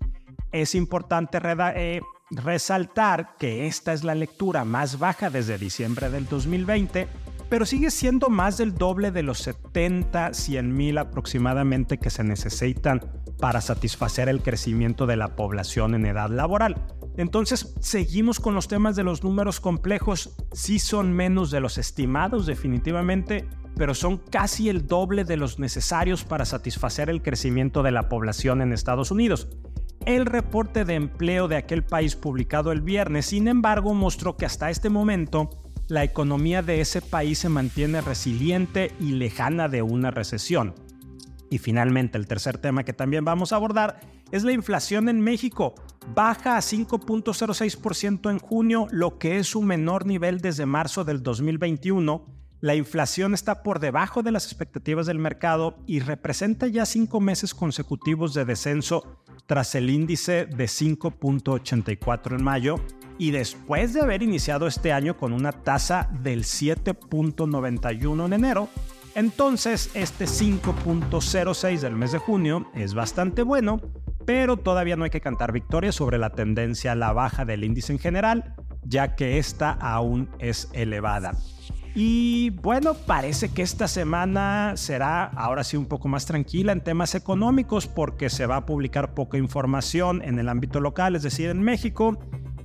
Es 0.53 0.75
importante 0.75 1.39
eh, 1.43 1.99
resaltar 2.31 3.35
que 3.37 3.67
esta 3.67 3.91
es 3.91 4.05
la 4.05 4.15
lectura 4.15 4.63
más 4.63 4.97
baja 4.97 5.29
desde 5.29 5.57
diciembre 5.57 6.09
del 6.09 6.25
2020, 6.29 7.09
pero 7.49 7.65
sigue 7.65 7.91
siendo 7.91 8.29
más 8.29 8.57
del 8.57 8.75
doble 8.75 9.11
de 9.11 9.23
los 9.23 9.39
70, 9.39 10.33
100 10.35 10.73
mil 10.73 10.97
aproximadamente 10.97 11.97
que 11.97 12.11
se 12.11 12.23
necesitan 12.23 13.01
para 13.41 13.59
satisfacer 13.59 14.29
el 14.29 14.41
crecimiento 14.41 15.05
de 15.05 15.17
la 15.17 15.35
población 15.35 15.95
en 15.95 16.05
edad 16.05 16.29
laboral. 16.29 16.81
Entonces, 17.17 17.75
seguimos 17.81 18.39
con 18.39 18.53
los 18.53 18.67
temas 18.67 18.95
de 18.95 19.03
los 19.03 19.23
números 19.23 19.59
complejos. 19.59 20.35
Sí 20.53 20.79
son 20.79 21.11
menos 21.11 21.49
de 21.51 21.59
los 21.59 21.79
estimados 21.79 22.45
definitivamente, 22.45 23.47
pero 23.75 23.93
son 23.93 24.17
casi 24.17 24.69
el 24.69 24.87
doble 24.87 25.23
de 25.23 25.35
los 25.35 25.59
necesarios 25.59 26.23
para 26.23 26.45
satisfacer 26.45 27.09
el 27.09 27.23
crecimiento 27.23 27.83
de 27.83 27.91
la 27.91 28.07
población 28.07 28.61
en 28.61 28.71
Estados 28.71 29.11
Unidos. 29.11 29.47
El 30.05 30.25
reporte 30.25 30.85
de 30.85 30.93
empleo 30.93 31.47
de 31.47 31.57
aquel 31.57 31.83
país 31.83 32.15
publicado 32.15 32.71
el 32.71 32.81
viernes, 32.81 33.25
sin 33.25 33.47
embargo, 33.47 33.93
mostró 33.93 34.37
que 34.37 34.45
hasta 34.45 34.69
este 34.69 34.89
momento 34.89 35.49
la 35.87 36.03
economía 36.03 36.61
de 36.61 36.81
ese 36.81 37.01
país 37.01 37.39
se 37.39 37.49
mantiene 37.49 38.01
resiliente 38.01 38.91
y 38.99 39.13
lejana 39.13 39.69
de 39.69 39.81
una 39.81 40.11
recesión. 40.11 40.75
Y 41.49 41.59
finalmente, 41.59 42.17
el 42.17 42.27
tercer 42.27 42.57
tema 42.57 42.83
que 42.83 42.93
también 42.93 43.23
vamos 43.23 43.51
a 43.51 43.55
abordar 43.55 43.99
es 44.31 44.43
la 44.43 44.51
inflación 44.51 45.09
en 45.09 45.21
México. 45.21 45.75
Baja 46.13 46.57
a 46.57 46.61
5.06% 46.61 48.29
en 48.29 48.39
junio, 48.39 48.87
lo 48.91 49.17
que 49.17 49.37
es 49.37 49.47
su 49.47 49.61
menor 49.61 50.05
nivel 50.05 50.39
desde 50.39 50.65
marzo 50.65 51.03
del 51.03 51.23
2021. 51.23 52.25
La 52.59 52.75
inflación 52.75 53.33
está 53.33 53.61
por 53.61 53.79
debajo 53.79 54.23
de 54.23 54.31
las 54.31 54.45
expectativas 54.45 55.05
del 55.05 55.19
mercado 55.19 55.77
y 55.85 55.99
representa 55.99 56.67
ya 56.67 56.85
cinco 56.85 57.21
meses 57.21 57.53
consecutivos 57.53 58.33
de 58.33 58.45
descenso 58.45 59.21
tras 59.45 59.75
el 59.75 59.89
índice 59.89 60.47
de 60.47 60.65
5.84 60.65 62.35
en 62.35 62.43
mayo 62.43 62.75
y 63.17 63.31
después 63.31 63.93
de 63.93 64.01
haber 64.01 64.23
iniciado 64.23 64.67
este 64.67 64.91
año 64.91 65.17
con 65.17 65.33
una 65.33 65.51
tasa 65.51 66.09
del 66.21 66.43
7.91 66.43 68.25
en 68.25 68.33
enero, 68.33 68.69
entonces 69.17 69.89
este 69.95 70.25
5.06 70.25 71.79
del 71.79 71.95
mes 71.95 72.11
de 72.11 72.19
junio 72.19 72.69
es 72.75 72.93
bastante 72.93 73.41
bueno, 73.41 73.81
pero 74.27 74.57
todavía 74.57 74.95
no 74.95 75.05
hay 75.05 75.09
que 75.09 75.21
cantar 75.21 75.51
victoria 75.51 75.91
sobre 75.91 76.19
la 76.19 76.29
tendencia 76.29 76.91
a 76.91 76.95
la 76.95 77.13
baja 77.13 77.43
del 77.43 77.63
índice 77.63 77.91
en 77.93 77.97
general, 77.97 78.53
ya 78.83 79.15
que 79.15 79.39
esta 79.39 79.71
aún 79.71 80.29
es 80.37 80.69
elevada. 80.73 81.31
Y 81.95 82.51
bueno, 82.61 82.93
parece 82.93 83.49
que 83.49 83.63
esta 83.63 83.87
semana 83.87 84.73
será 84.75 85.23
ahora 85.23 85.63
sí 85.63 85.77
un 85.77 85.87
poco 85.87 86.07
más 86.07 86.27
tranquila 86.27 86.71
en 86.71 86.81
temas 86.81 87.15
económicos 87.15 87.87
porque 87.87 88.29
se 88.29 88.45
va 88.45 88.57
a 88.57 88.65
publicar 88.67 89.15
poca 89.15 89.39
información 89.39 90.21
en 90.23 90.37
el 90.37 90.47
ámbito 90.47 90.79
local, 90.79 91.15
es 91.15 91.23
decir, 91.23 91.49
en 91.49 91.63
México. 91.63 92.19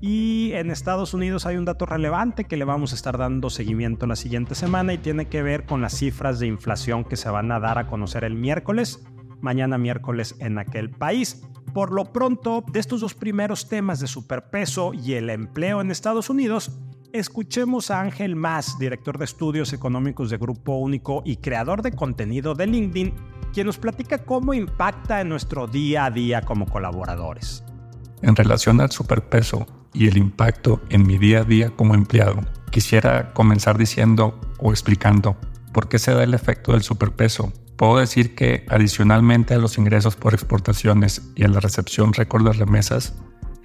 Y 0.05 0.51
en 0.55 0.73
Estados 0.73 1.15
Unidos 1.15 1.47
hay 1.47 1.57
un 1.57 1.65
dato 1.65 1.87
relevante 1.87 2.43
que 2.43 2.57
le 2.57 2.65
vamos 2.65 2.91
a 2.91 2.97
estar 2.97 3.17
dando 3.17 3.51
seguimiento 3.51 4.05
la 4.09 4.17
siguiente 4.17 4.57
semana 4.57 4.93
y 4.93 4.99
tiene 4.99 5.27
que 5.27 5.45
ver 5.45 5.65
con 5.65 5.81
las 5.81 5.97
cifras 5.97 6.41
de 6.41 6.49
inflación 6.49 7.05
que 7.05 7.17
se 7.17 7.31
van 7.31 7.53
a 7.53 7.61
dar 7.61 7.79
a 7.79 7.87
conocer 7.87 8.25
el 8.25 8.35
miércoles, 8.35 9.07
mañana 9.41 9.79
miércoles 9.79 10.35
en 10.41 10.59
aquel 10.59 10.91
país. 10.91 11.47
Por 11.73 11.93
lo 11.93 12.13
pronto, 12.13 12.65
de 12.67 12.81
estos 12.81 13.01
dos 13.01 13.15
primeros 13.15 13.69
temas 13.69 14.01
de 14.01 14.09
superpeso 14.09 14.93
y 14.93 15.13
el 15.13 15.31
empleo 15.31 15.81
en 15.81 15.93
Estados 15.93 16.29
Unidos, 16.29 16.73
Escuchemos 17.13 17.91
a 17.91 18.01
Ángel 18.01 18.37
Más, 18.37 18.79
director 18.79 19.19
de 19.19 19.27
estudios 19.27 19.75
económicos 19.75 20.31
de 20.31 20.39
Grupo 20.39 20.77
Único 20.79 21.23
y 21.27 21.37
creador 21.37 21.83
de 21.83 21.93
contenido 21.93 22.55
de 22.55 22.67
LinkedIn, 22.67 23.13
quien 23.53 23.67
nos 23.67 23.77
platica 23.77 24.25
cómo 24.25 24.55
impacta 24.55 25.21
en 25.21 25.29
nuestro 25.29 25.67
día 25.67 26.07
a 26.07 26.11
día 26.11 26.41
como 26.41 26.65
colaboradores. 26.65 27.63
En 28.23 28.37
relación 28.37 28.81
al 28.81 28.91
superpeso 28.91 29.67
y 29.93 30.09
el 30.09 30.17
impacto 30.17 30.81
en 30.89 31.07
mi 31.07 31.19
día 31.19 31.41
a 31.41 31.45
día 31.45 31.71
como 31.71 31.95
empleado, 31.95 32.41
quisiera 32.71 33.33
comenzar 33.33 33.77
diciendo 33.77 34.41
o 34.59 34.71
explicando 34.71 35.37
por 35.73 35.89
qué 35.89 35.99
se 35.99 36.15
da 36.15 36.23
el 36.23 36.35
efecto 36.35 36.73
del 36.73 36.83
superpeso. 36.83 37.53
Puedo 37.77 37.99
decir 37.99 38.35
que 38.35 38.65
adicionalmente 38.69 39.55
a 39.55 39.59
los 39.59 39.77
ingresos 39.77 40.17
por 40.17 40.35
exportaciones 40.35 41.33
y 41.35 41.45
a 41.45 41.49
la 41.49 41.61
recepción 41.61 42.13
récord 42.13 42.45
de 42.45 42.53
remesas, 42.53 43.15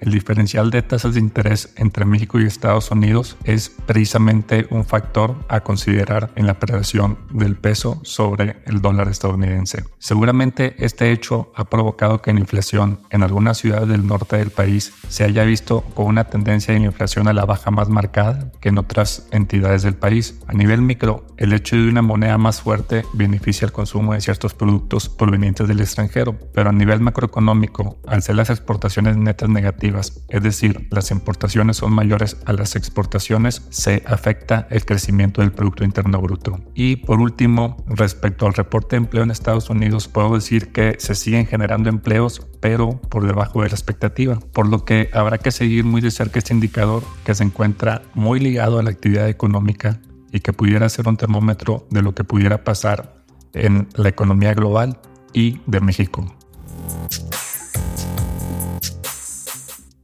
el 0.00 0.12
diferencial 0.12 0.70
de 0.70 0.82
tasas 0.82 1.14
de 1.14 1.20
interés 1.20 1.72
entre 1.76 2.04
México 2.04 2.40
y 2.40 2.46
Estados 2.46 2.90
Unidos 2.90 3.36
es 3.44 3.70
precisamente 3.86 4.66
un 4.70 4.84
factor 4.84 5.36
a 5.48 5.60
considerar 5.60 6.30
en 6.36 6.46
la 6.46 6.52
apreciación 6.52 7.18
del 7.30 7.56
peso 7.56 8.00
sobre 8.04 8.56
el 8.66 8.80
dólar 8.80 9.08
estadounidense. 9.08 9.84
Seguramente 9.98 10.74
este 10.78 11.12
hecho 11.12 11.52
ha 11.54 11.64
provocado 11.64 12.22
que 12.22 12.32
la 12.32 12.40
inflación 12.40 13.00
en 13.10 13.22
algunas 13.22 13.58
ciudades 13.58 13.88
del 13.88 14.06
norte 14.06 14.36
del 14.36 14.50
país 14.50 14.92
se 15.08 15.24
haya 15.24 15.44
visto 15.44 15.82
con 15.94 16.06
una 16.06 16.24
tendencia 16.24 16.74
de 16.74 16.80
inflación 16.80 17.28
a 17.28 17.32
la 17.32 17.44
baja 17.44 17.70
más 17.70 17.88
marcada 17.88 18.52
que 18.60 18.68
en 18.68 18.78
otras 18.78 19.28
entidades 19.32 19.82
del 19.82 19.94
país. 19.94 20.40
A 20.46 20.52
nivel 20.52 20.82
micro, 20.82 21.26
el 21.36 21.52
hecho 21.52 21.76
de 21.76 21.88
una 21.88 22.02
moneda 22.02 22.38
más 22.38 22.60
fuerte 22.60 23.04
beneficia 23.12 23.66
el 23.66 23.72
consumo 23.72 24.14
de 24.14 24.20
ciertos 24.20 24.54
productos 24.54 25.08
provenientes 25.08 25.68
del 25.68 25.80
extranjero, 25.80 26.38
pero 26.52 26.70
a 26.70 26.72
nivel 26.72 27.00
macroeconómico, 27.00 27.98
al 28.06 28.22
ser 28.22 28.36
las 28.36 28.50
exportaciones 28.50 29.16
netas 29.16 29.48
negativas, 29.48 29.87
es 30.28 30.42
decir, 30.42 30.88
las 30.90 31.10
importaciones 31.10 31.78
son 31.78 31.92
mayores 31.92 32.36
a 32.46 32.52
las 32.52 32.76
exportaciones, 32.76 33.62
se 33.70 34.02
afecta 34.06 34.66
el 34.70 34.84
crecimiento 34.84 35.40
del 35.40 35.52
Producto 35.52 35.84
Interno 35.84 36.20
Bruto. 36.20 36.60
Y 36.74 36.96
por 36.96 37.20
último, 37.20 37.76
respecto 37.86 38.46
al 38.46 38.54
reporte 38.54 38.96
de 38.96 38.98
empleo 38.98 39.22
en 39.22 39.30
Estados 39.30 39.70
Unidos, 39.70 40.08
puedo 40.08 40.34
decir 40.34 40.72
que 40.72 40.96
se 40.98 41.14
siguen 41.14 41.46
generando 41.46 41.88
empleos, 41.88 42.46
pero 42.60 43.00
por 43.08 43.26
debajo 43.26 43.62
de 43.62 43.68
la 43.68 43.74
expectativa, 43.74 44.38
por 44.52 44.68
lo 44.68 44.84
que 44.84 45.10
habrá 45.12 45.38
que 45.38 45.50
seguir 45.50 45.84
muy 45.84 46.00
de 46.00 46.10
cerca 46.10 46.38
este 46.38 46.54
indicador 46.54 47.02
que 47.24 47.34
se 47.34 47.44
encuentra 47.44 48.02
muy 48.14 48.40
ligado 48.40 48.78
a 48.78 48.82
la 48.82 48.90
actividad 48.90 49.28
económica 49.28 50.00
y 50.32 50.40
que 50.40 50.52
pudiera 50.52 50.88
ser 50.88 51.08
un 51.08 51.16
termómetro 51.16 51.86
de 51.90 52.02
lo 52.02 52.14
que 52.14 52.24
pudiera 52.24 52.64
pasar 52.64 53.24
en 53.54 53.88
la 53.94 54.08
economía 54.08 54.54
global 54.54 55.00
y 55.32 55.60
de 55.66 55.80
México. 55.80 56.26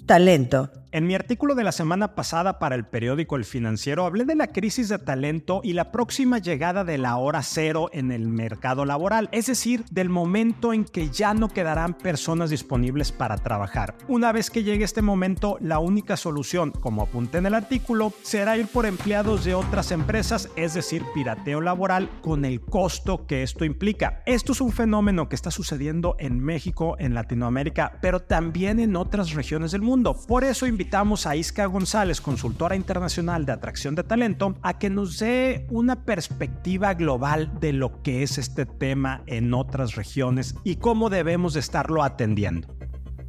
Talento. 0.06 0.68
En 0.94 1.08
mi 1.08 1.16
artículo 1.16 1.56
de 1.56 1.64
la 1.64 1.72
semana 1.72 2.14
pasada 2.14 2.60
para 2.60 2.76
el 2.76 2.86
periódico 2.86 3.34
El 3.34 3.44
Financiero 3.44 4.04
hablé 4.04 4.24
de 4.24 4.36
la 4.36 4.52
crisis 4.52 4.88
de 4.88 5.00
talento 5.00 5.60
y 5.64 5.72
la 5.72 5.90
próxima 5.90 6.38
llegada 6.38 6.84
de 6.84 6.98
la 6.98 7.16
hora 7.16 7.42
cero 7.42 7.90
en 7.92 8.12
el 8.12 8.28
mercado 8.28 8.84
laboral, 8.84 9.28
es 9.32 9.46
decir, 9.46 9.84
del 9.90 10.08
momento 10.08 10.72
en 10.72 10.84
que 10.84 11.10
ya 11.10 11.34
no 11.34 11.48
quedarán 11.48 11.94
personas 11.94 12.50
disponibles 12.50 13.10
para 13.10 13.38
trabajar. 13.38 13.96
Una 14.06 14.30
vez 14.30 14.50
que 14.50 14.62
llegue 14.62 14.84
este 14.84 15.02
momento, 15.02 15.58
la 15.60 15.80
única 15.80 16.16
solución, 16.16 16.70
como 16.70 17.02
apunté 17.02 17.38
en 17.38 17.46
el 17.46 17.54
artículo, 17.54 18.12
será 18.22 18.56
ir 18.56 18.68
por 18.68 18.86
empleados 18.86 19.44
de 19.44 19.56
otras 19.56 19.90
empresas, 19.90 20.48
es 20.54 20.74
decir, 20.74 21.02
pirateo 21.12 21.60
laboral 21.60 22.08
con 22.22 22.44
el 22.44 22.60
costo 22.60 23.26
que 23.26 23.42
esto 23.42 23.64
implica. 23.64 24.22
Esto 24.26 24.52
es 24.52 24.60
un 24.60 24.70
fenómeno 24.70 25.28
que 25.28 25.34
está 25.34 25.50
sucediendo 25.50 26.14
en 26.20 26.38
México, 26.38 26.94
en 27.00 27.14
Latinoamérica, 27.14 27.98
pero 28.00 28.20
también 28.20 28.78
en 28.78 28.94
otras 28.94 29.32
regiones 29.32 29.72
del 29.72 29.82
mundo. 29.82 30.16
Por 30.28 30.44
eso 30.44 30.68
invito 30.68 30.83
invitamos 30.84 31.26
a 31.26 31.34
Isca 31.34 31.64
González, 31.64 32.20
consultora 32.20 32.76
internacional 32.76 33.46
de 33.46 33.52
atracción 33.52 33.94
de 33.94 34.04
talento, 34.04 34.58
a 34.60 34.78
que 34.78 34.90
nos 34.90 35.18
dé 35.18 35.66
una 35.70 36.04
perspectiva 36.04 36.92
global 36.92 37.58
de 37.58 37.72
lo 37.72 38.02
que 38.02 38.22
es 38.22 38.36
este 38.36 38.66
tema 38.66 39.22
en 39.24 39.54
otras 39.54 39.94
regiones 39.94 40.56
y 40.62 40.76
cómo 40.76 41.08
debemos 41.08 41.54
de 41.54 41.60
estarlo 41.60 42.02
atendiendo. 42.02 42.68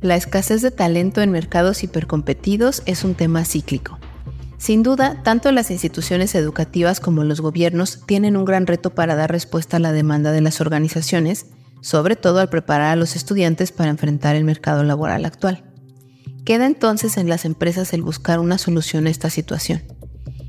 La 0.02 0.18
escasez 0.18 0.62
de 0.62 0.72
talento 0.72 1.22
en 1.22 1.32
mercados 1.32 1.82
hipercompetidos 1.82 2.84
es 2.86 3.06
un 3.06 3.16
tema 3.16 3.46
cíclico. 3.46 4.00
Sin 4.58 4.84
duda, 4.84 5.24
tanto 5.24 5.50
las 5.54 5.72
instituciones 5.72 6.36
educativas 6.36 7.00
como 7.00 7.24
los 7.24 7.40
gobiernos 7.40 8.06
tienen 8.06 8.36
un 8.36 8.44
gran 8.44 8.68
reto 8.68 8.94
para 8.94 9.16
dar 9.16 9.32
respuesta 9.32 9.78
a 9.78 9.80
la 9.80 9.94
demanda 9.94 10.34
de 10.34 10.42
las 10.42 10.60
organizaciones, 10.60 11.46
sobre 11.80 12.18
todo 12.18 12.40
al 12.40 12.50
preparar 12.50 12.92
a 12.92 12.96
los 12.98 13.16
estudiantes 13.16 13.72
para 13.72 13.92
enfrentar 13.92 14.36
el 14.36 14.44
mercado 14.44 14.84
laboral 14.84 15.24
actual. 15.24 15.64
Queda 16.46 16.68
entonces 16.68 17.18
en 17.18 17.28
las 17.28 17.44
empresas 17.44 17.92
el 17.94 18.04
buscar 18.04 18.40
una 18.40 18.60
solución 18.60 19.08
a 19.08 19.10
esta 19.10 19.32
situación. 19.32 19.82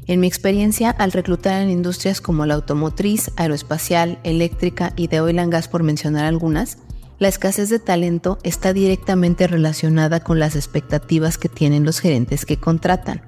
En 0.07 0.21
mi 0.21 0.27
experiencia, 0.27 0.91
al 0.91 1.11
reclutar 1.11 1.63
en 1.63 1.71
industrias 1.71 2.21
como 2.21 2.45
la 2.45 2.55
automotriz, 2.55 3.33
aeroespacial, 3.37 4.19
eléctrica 4.23 4.93
y 4.95 5.09
de 5.09 5.21
oil 5.21 5.39
and 5.39 5.51
gas 5.51 5.69
por 5.69 5.83
mencionar 5.83 6.27
algunas, 6.27 6.79
la 7.19 7.29
escasez 7.29 7.71
de 7.71 7.79
talento 7.79 8.39
está 8.43 8.75
directamente 8.75 9.47
relacionada 9.47 10.21
con 10.21 10.39
las 10.39 10.55
expectativas 10.55 11.39
que 11.39 11.49
tienen 11.49 11.85
los 11.85 12.01
gerentes 12.01 12.45
que 12.45 12.59
contratan. 12.59 13.23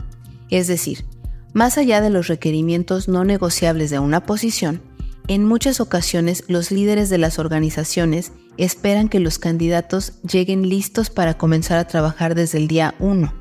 Es 0.51 0.69
decir, 0.69 1.07
más 1.55 1.79
allá 1.79 2.03
de 2.03 2.11
los 2.11 2.29
requerimientos 2.29 3.09
no 3.09 3.25
negociables 3.25 3.89
de 3.89 3.99
una 3.99 4.27
posición, 4.27 4.83
en 5.29 5.45
muchas 5.45 5.81
ocasiones 5.81 6.43
los 6.49 6.71
líderes 6.71 7.11
de 7.11 7.19
las 7.19 7.39
organizaciones 7.39 8.33
esperan 8.57 9.11
que 9.11 9.21
los 9.21 9.39
candidatos 9.39 10.15
lleguen 10.23 10.69
listos 10.69 11.11
para 11.11 11.37
comenzar 11.37 11.79
a 11.79 11.87
trabajar 11.87 12.35
desde 12.35 12.57
el 12.57 12.67
día 12.67 12.95
1, 12.99 13.33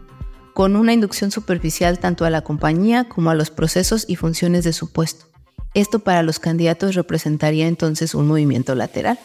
con 0.53 0.75
una 0.75 0.91
inducción 0.91 1.31
superficial 1.31 1.97
tanto 1.97 2.25
a 2.25 2.29
la 2.29 2.41
compañía 2.41 3.05
como 3.05 3.29
a 3.29 3.35
los 3.35 3.51
procesos 3.51 4.05
y 4.07 4.17
funciones 4.17 4.65
de 4.65 4.73
su 4.73 4.91
puesto. 4.91 5.27
Esto 5.73 5.99
para 5.99 6.23
los 6.23 6.39
candidatos 6.39 6.93
representaría 6.93 7.67
entonces 7.67 8.13
un 8.13 8.27
movimiento 8.27 8.75
lateral. 8.75 9.17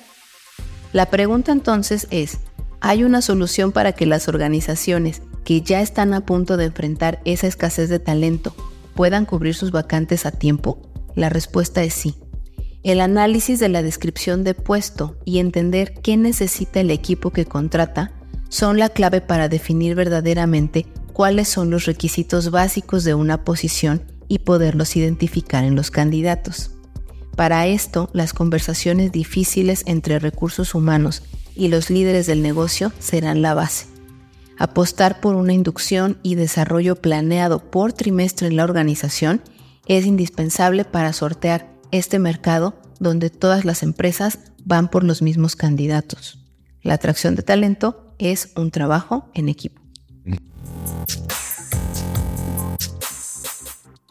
La 0.93 1.07
pregunta 1.07 1.51
entonces 1.51 2.07
es, 2.11 2.39
¿hay 2.81 3.03
una 3.03 3.23
solución 3.23 3.73
para 3.73 3.93
que 3.93 4.07
las 4.07 4.29
organizaciones 4.29 5.23
que 5.45 5.63
ya 5.63 5.81
están 5.81 6.15
a 6.15 6.25
punto 6.25 6.57
de 6.57 6.67
enfrentar 6.67 7.21
esa 7.25 7.49
escasez 7.49 7.89
de 7.89 7.99
talento 7.99 8.55
puedan 8.95 9.25
cubrir 9.25 9.57
sus 9.57 9.73
vacantes 9.73 10.27
a 10.27 10.31
tiempo? 10.31 10.81
La 11.17 11.29
respuesta 11.29 11.83
es 11.83 11.95
sí. 11.95 12.22
El 12.83 13.01
análisis 13.01 13.61
de 13.61 13.69
la 13.69 13.83
descripción 13.83 14.43
de 14.43 14.55
puesto 14.55 15.17
y 15.25 15.39
entender 15.39 15.95
qué 16.03 16.17
necesita 16.17 16.81
el 16.81 16.91
equipo 16.91 17.31
que 17.31 17.45
contrata 17.45 18.13
son 18.49 18.79
la 18.79 18.89
clave 18.89 19.21
para 19.21 19.49
definir 19.49 19.95
verdaderamente 19.95 20.87
cuáles 21.13 21.49
son 21.49 21.71
los 21.71 21.87
requisitos 21.87 22.51
básicos 22.51 23.05
de 23.05 23.15
una 23.15 23.45
posición 23.45 24.03
y 24.27 24.41
poderlos 24.41 24.97
identificar 24.97 25.63
en 25.63 25.77
los 25.77 25.93
candidatos. 25.93 26.73
Para 27.37 27.67
esto, 27.69 28.11
las 28.13 28.33
conversaciones 28.33 29.13
difíciles 29.13 29.85
entre 29.87 30.19
recursos 30.19 30.75
humanos 30.75 31.23
y 31.55 31.69
los 31.69 31.89
líderes 31.89 32.27
del 32.27 32.43
negocio 32.43 32.93
serán 32.99 33.43
la 33.43 33.55
base. 33.55 33.87
Apostar 34.59 35.21
por 35.21 35.37
una 35.37 35.53
inducción 35.53 36.19
y 36.23 36.35
desarrollo 36.35 36.97
planeado 36.97 37.71
por 37.71 37.93
trimestre 37.93 38.49
en 38.49 38.57
la 38.57 38.65
organización 38.65 39.41
es 39.87 40.05
indispensable 40.05 40.85
para 40.85 41.13
sortear 41.13 41.72
este 41.93 42.19
mercado 42.19 42.75
donde 42.99 43.31
todas 43.31 43.65
las 43.65 43.83
empresas 43.85 44.41
van 44.65 44.89
por 44.89 45.05
los 45.05 45.23
mismos 45.23 45.55
candidatos. 45.55 46.39
La 46.83 46.95
atracción 46.95 47.37
de 47.37 47.43
talento 47.43 48.15
es 48.19 48.53
un 48.57 48.71
trabajo 48.71 49.31
en 49.35 49.49
equipo. 49.49 49.81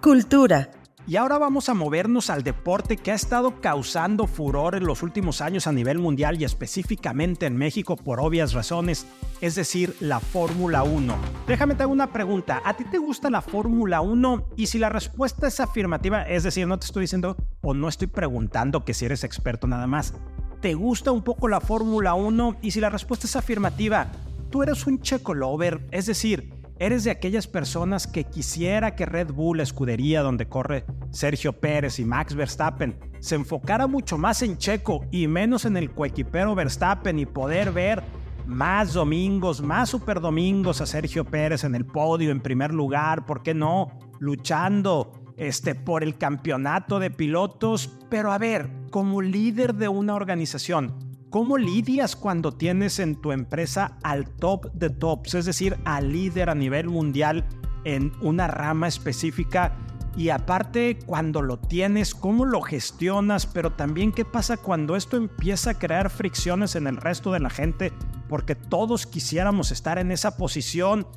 Cultura. 0.02 0.72
Y 1.12 1.18
ahora 1.18 1.38
vamos 1.38 1.68
a 1.68 1.74
movernos 1.74 2.30
al 2.30 2.42
deporte 2.42 2.96
que 2.96 3.12
ha 3.12 3.16
estado 3.16 3.60
causando 3.60 4.28
furor 4.28 4.76
en 4.76 4.86
los 4.86 5.04
últimos 5.04 5.42
años 5.42 5.68
a 5.68 5.74
nivel 5.74 6.00
mundial 6.00 6.40
y 6.42 6.46
específicamente 6.46 7.48
en 7.48 7.58
México 7.58 7.98
por 7.98 8.22
obvias 8.22 8.54
razones, 8.54 9.06
es 9.42 9.56
decir, 9.56 9.94
la 10.00 10.22
Fórmula 10.22 10.84
1. 10.84 11.14
Déjame 11.48 11.76
te 11.76 11.84
hago 11.84 11.92
una 11.92 12.14
pregunta, 12.14 12.62
¿a 12.64 12.78
ti 12.78 12.86
te 12.86 12.98
gusta 12.98 13.30
la 13.30 13.42
Fórmula 13.42 14.00
1? 14.00 14.52
Y 14.56 14.68
si 14.68 14.80
la 14.80 14.88
respuesta 14.88 15.50
es 15.50 15.60
afirmativa, 15.60 16.24
es 16.24 16.44
decir, 16.44 16.66
no 16.66 16.80
te 16.80 16.86
estoy 16.86 17.02
diciendo 17.02 17.36
o 17.60 17.74
no 17.74 17.90
estoy 17.90 18.08
preguntando 18.08 18.86
que 18.86 18.94
si 18.94 19.04
eres 19.04 19.26
experto 19.26 19.68
nada 19.68 19.88
más, 19.88 20.14
¿te 20.62 20.76
gusta 20.76 21.12
un 21.12 21.24
poco 21.24 21.50
la 21.50 21.60
Fórmula 21.60 22.14
1? 22.14 22.60
Y 22.62 22.72
si 22.72 22.80
la 22.80 22.90
respuesta 22.90 23.28
es 23.28 23.36
afirmativa, 23.36 24.14
tú 24.50 24.64
eres 24.64 24.88
un 24.88 25.02
checo 25.02 25.34
lover, 25.34 25.86
es 25.92 26.06
decir, 26.06 26.61
¿Eres 26.82 27.04
de 27.04 27.12
aquellas 27.12 27.46
personas 27.46 28.08
que 28.08 28.24
quisiera 28.24 28.96
que 28.96 29.06
Red 29.06 29.34
Bull, 29.34 29.58
la 29.58 29.64
escudería 29.64 30.24
donde 30.24 30.48
corre 30.48 30.84
Sergio 31.12 31.54
Pérez 31.54 32.00
y 32.00 32.06
Max 32.06 32.34
Verstappen, 32.34 32.98
se 33.20 33.36
enfocara 33.36 33.86
mucho 33.86 34.18
más 34.18 34.42
en 34.42 34.58
Checo 34.58 35.06
y 35.12 35.28
menos 35.28 35.66
en 35.66 35.78
el 35.78 35.92
coequipero 35.92 36.56
Verstappen 36.56 37.20
y 37.20 37.28
poder 37.28 37.72
ver 37.72 38.02
más 38.48 38.94
domingos, 38.94 39.62
más 39.62 39.90
super 39.90 40.20
domingos 40.20 40.82
a 40.82 40.88
Sergio 40.88 41.24
Pérez 41.24 41.66
en 41.66 41.76
el 41.76 41.86
podio 41.86 42.32
en 42.32 42.42
primer 42.42 42.74
lugar, 42.74 43.28
¿por 43.28 43.44
qué 43.44 43.54
no? 43.54 44.00
Luchando 44.18 45.12
este, 45.38 45.76
por 45.76 46.02
el 46.02 46.18
campeonato 46.18 46.98
de 46.98 47.12
pilotos, 47.12 47.96
pero 48.10 48.32
a 48.32 48.40
ver, 48.40 48.72
como 48.90 49.22
líder 49.22 49.76
de 49.76 49.88
una 49.88 50.16
organización, 50.16 51.11
¿Cómo 51.32 51.58
lidias 51.58 52.18
cuando 52.18 52.52
tienes 52.52 53.00
en 53.00 53.16
tu 53.16 53.32
empresa 53.32 53.98
al 54.04 54.28
top 54.28 54.70
de 54.74 54.90
tops, 54.90 55.36
es 55.36 55.46
decir, 55.46 55.78
al 55.86 56.12
líder 56.12 56.50
a 56.50 56.56
nivel 56.56 56.90
mundial 56.90 57.48
en 57.86 58.12
una 58.22 58.48
rama 58.48 58.90
específica? 58.90 59.78
Y 60.18 60.28
aparte, 60.28 61.00
cuando 61.06 61.42
lo 61.42 61.58
tienes, 61.58 62.14
¿cómo 62.14 62.44
lo 62.44 62.62
gestionas? 62.62 63.46
Pero 63.46 63.72
también, 63.72 64.12
¿qué 64.12 64.26
pasa 64.26 64.58
cuando 64.58 64.98
esto 64.98 65.16
empieza 65.16 65.70
a 65.70 65.80
crear 65.80 66.10
fricciones 66.10 66.76
en 66.76 66.86
el 66.86 66.98
resto 66.98 67.32
de 67.32 67.40
la 67.40 67.50
gente? 67.50 67.94
Porque 68.28 68.56
todos 68.56 69.08
quisiéramos 69.08 69.72
estar 69.72 70.00
en 70.00 70.12
esa 70.12 70.36
posición. 70.36 71.08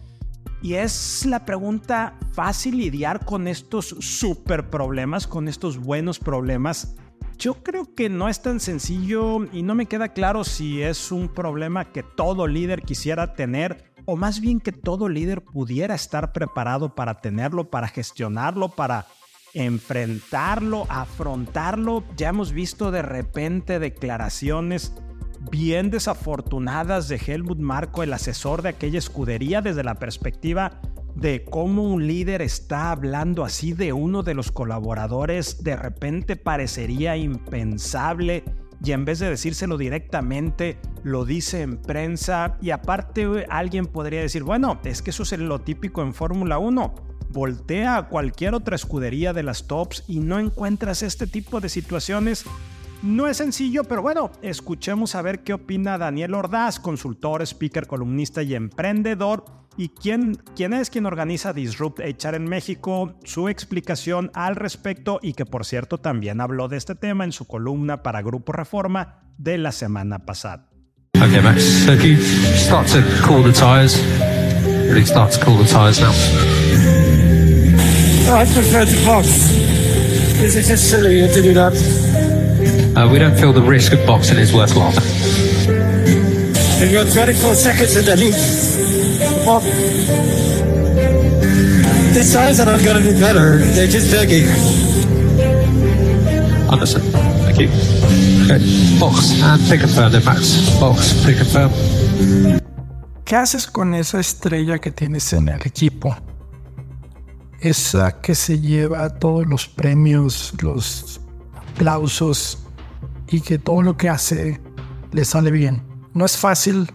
Y 0.62 0.74
es 0.74 1.26
la 1.26 1.44
pregunta 1.44 2.16
fácil 2.34 2.76
lidiar 2.76 3.24
con 3.24 3.48
estos 3.48 3.96
super 3.98 4.70
problemas, 4.70 5.26
con 5.26 5.48
estos 5.48 5.76
buenos 5.76 6.20
problemas. 6.20 6.94
Yo 7.38 7.62
creo 7.62 7.94
que 7.94 8.08
no 8.08 8.28
es 8.28 8.42
tan 8.42 8.60
sencillo 8.60 9.44
y 9.52 9.62
no 9.62 9.74
me 9.74 9.86
queda 9.86 10.08
claro 10.08 10.44
si 10.44 10.82
es 10.82 11.12
un 11.12 11.28
problema 11.28 11.92
que 11.92 12.02
todo 12.02 12.46
líder 12.46 12.82
quisiera 12.82 13.34
tener 13.34 13.92
o 14.06 14.16
más 14.16 14.40
bien 14.40 14.60
que 14.60 14.72
todo 14.72 15.08
líder 15.08 15.42
pudiera 15.42 15.94
estar 15.94 16.32
preparado 16.32 16.94
para 16.94 17.20
tenerlo, 17.20 17.70
para 17.70 17.88
gestionarlo, 17.88 18.68
para 18.68 19.06
enfrentarlo, 19.54 20.86
afrontarlo. 20.88 22.04
Ya 22.16 22.28
hemos 22.28 22.52
visto 22.52 22.90
de 22.90 23.02
repente 23.02 23.78
declaraciones 23.78 24.92
bien 25.50 25.90
desafortunadas 25.90 27.08
de 27.08 27.16
Helmut 27.16 27.58
Marco, 27.58 28.02
el 28.02 28.12
asesor 28.12 28.62
de 28.62 28.70
aquella 28.70 28.98
escudería, 28.98 29.60
desde 29.60 29.84
la 29.84 29.94
perspectiva 29.94 30.80
de 31.14 31.44
cómo 31.44 31.84
un 31.84 32.06
líder 32.06 32.42
está 32.42 32.90
hablando 32.90 33.44
así 33.44 33.72
de 33.72 33.92
uno 33.92 34.22
de 34.22 34.34
los 34.34 34.50
colaboradores, 34.50 35.62
de 35.62 35.76
repente 35.76 36.36
parecería 36.36 37.16
impensable 37.16 38.44
y 38.84 38.92
en 38.92 39.04
vez 39.04 39.18
de 39.18 39.30
decírselo 39.30 39.78
directamente, 39.78 40.78
lo 41.02 41.24
dice 41.24 41.62
en 41.62 41.78
prensa 41.78 42.58
y 42.60 42.70
aparte 42.70 43.46
alguien 43.48 43.86
podría 43.86 44.20
decir, 44.20 44.42
bueno, 44.42 44.80
es 44.84 45.00
que 45.00 45.10
eso 45.10 45.22
es 45.22 45.38
lo 45.38 45.60
típico 45.60 46.02
en 46.02 46.12
Fórmula 46.12 46.58
1. 46.58 46.94
Voltea 47.30 47.96
a 47.96 48.08
cualquier 48.08 48.54
otra 48.54 48.76
escudería 48.76 49.32
de 49.32 49.42
las 49.42 49.66
tops 49.66 50.04
y 50.06 50.20
no 50.20 50.38
encuentras 50.38 51.02
este 51.02 51.26
tipo 51.26 51.60
de 51.60 51.68
situaciones 51.68 52.44
no 53.04 53.26
es 53.28 53.36
sencillo, 53.36 53.84
pero 53.84 54.00
bueno, 54.00 54.30
escuchemos 54.40 55.14
a 55.14 55.20
ver 55.20 55.44
qué 55.44 55.52
opina 55.52 55.98
Daniel 55.98 56.32
Ordaz, 56.32 56.80
consultor, 56.80 57.42
speaker, 57.42 57.86
columnista 57.86 58.42
y 58.42 58.54
emprendedor. 58.54 59.44
¿Y 59.76 59.88
quién, 59.88 60.38
quién 60.54 60.72
es 60.72 60.88
quien 60.88 61.04
organiza 61.04 61.52
Disrupt 61.52 61.98
HR 61.98 62.36
en 62.36 62.44
México? 62.44 63.14
Su 63.24 63.48
explicación 63.48 64.30
al 64.32 64.54
respecto 64.54 65.18
y 65.20 65.32
que 65.32 65.46
por 65.46 65.64
cierto 65.64 65.98
también 65.98 66.40
habló 66.40 66.68
de 66.68 66.76
este 66.76 66.94
tema 66.94 67.24
en 67.24 67.32
su 67.32 67.46
columna 67.46 68.02
para 68.02 68.22
Grupo 68.22 68.52
Reforma 68.52 69.22
de 69.36 69.58
la 69.58 69.72
semana 69.72 70.20
pasada. 70.20 70.68
Okay, 71.16 71.40
Max. 71.40 71.64
So 71.64 71.92
if 71.92 72.04
you 72.04 72.16
start 72.56 72.86
to 72.88 73.02
cool 73.26 73.42
the 73.42 73.52
tires, 73.52 74.00
really 74.88 75.06
start 75.06 75.32
to 75.32 75.44
cool 75.44 75.56
the 75.56 75.68
tires 75.68 76.00
now. 76.00 76.12
I 78.32 78.44
prefer 78.46 78.84
to 78.84 79.06
box. 79.06 79.26
This 80.40 80.56
is 80.56 80.68
just 80.68 80.88
silly 80.90 81.26
to 81.26 81.42
do 81.42 81.52
that. 81.54 81.72
Uh, 82.96 83.08
we 83.10 83.18
don't 83.18 83.36
feel 83.36 83.52
the 83.52 83.62
risk 83.62 83.92
of 83.92 84.06
boxing 84.06 84.38
is 84.38 84.52
worthwhile. 84.52 84.92
And 86.80 86.90
you're 86.90 87.04
24 87.04 87.54
seconds 87.54 87.96
in 87.96 88.04
the 88.04 88.16
lead. 88.16 88.83
Well, 89.46 89.60
the 92.14 92.22
signs 92.24 92.60
are 92.60 92.66
not 92.66 92.82
going 92.82 93.02
to 93.02 93.12
be 93.12 93.20
better. 93.20 93.58
They're 93.58 93.86
just 93.86 94.10
begging. 94.10 94.46
Understood. 96.70 97.02
Thank 97.44 97.58
you. 97.58 97.68
Okay. 98.44 98.58
Box 98.98 99.42
and 99.42 99.60
pick 99.68 99.82
a 99.82 99.88
firm 99.88 100.12
then, 100.12 100.24
Max. 100.24 100.70
Box, 100.80 101.12
pick 101.26 101.40
a 101.40 101.44
firm. 101.44 101.70
¿Qué 103.24 103.36
haces 103.36 103.66
con 103.66 103.94
esa 103.94 104.20
estrella 104.20 104.78
que 104.78 104.90
tienes 104.90 105.32
en 105.34 105.48
el 105.48 105.60
equipo? 105.62 106.16
Esa 107.60 108.20
que 108.22 108.34
se 108.34 108.60
lleva 108.60 109.10
todos 109.10 109.46
los 109.46 109.68
premios, 109.68 110.54
los 110.62 111.20
aplausos, 111.54 112.58
y 113.28 113.40
que 113.40 113.58
todo 113.58 113.82
lo 113.82 113.96
que 113.96 114.08
hace 114.08 114.60
le 115.12 115.24
sale 115.24 115.50
bien. 115.50 115.82
No 116.14 116.24
es 116.24 116.36
fácil 116.36 116.90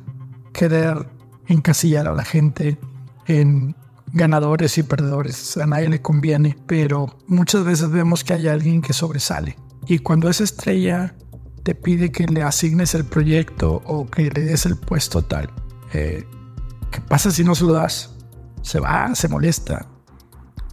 querer 0.54 1.08
encasillar 1.50 2.08
a 2.08 2.14
la 2.14 2.24
gente 2.24 2.78
en 3.28 3.76
ganadores 4.14 4.78
y 4.78 4.84
perdedores. 4.84 5.58
A 5.58 5.66
nadie 5.66 5.90
le 5.90 6.02
conviene, 6.02 6.58
pero 6.66 7.18
muchas 7.28 7.66
veces 7.66 7.90
vemos 7.90 8.24
que 8.24 8.34
hay 8.34 8.48
alguien 8.48 8.82
que 8.82 8.94
sobresale. 8.94 9.58
Y 9.88 10.00
cuando 10.00 10.30
esa 10.30 10.44
estrella 10.44 11.16
te 11.64 11.76
pide 11.76 12.12
que 12.12 12.26
le 12.26 12.44
asignes 12.44 12.96
el 12.96 13.06
proyecto 13.06 13.82
o 13.86 14.08
que 14.08 14.32
le 14.32 14.42
des 14.42 14.66
el 14.66 14.78
puesto 14.78 15.24
tal, 15.24 15.50
eh, 15.94 16.26
¿qué 16.92 17.02
pasa 17.02 17.32
si 17.32 17.44
no 17.44 17.56
se 17.56 17.66
lo 17.66 17.74
das? 17.74 18.16
Se 18.62 18.80
va, 18.80 19.14
se 19.16 19.28
molesta. 19.28 19.86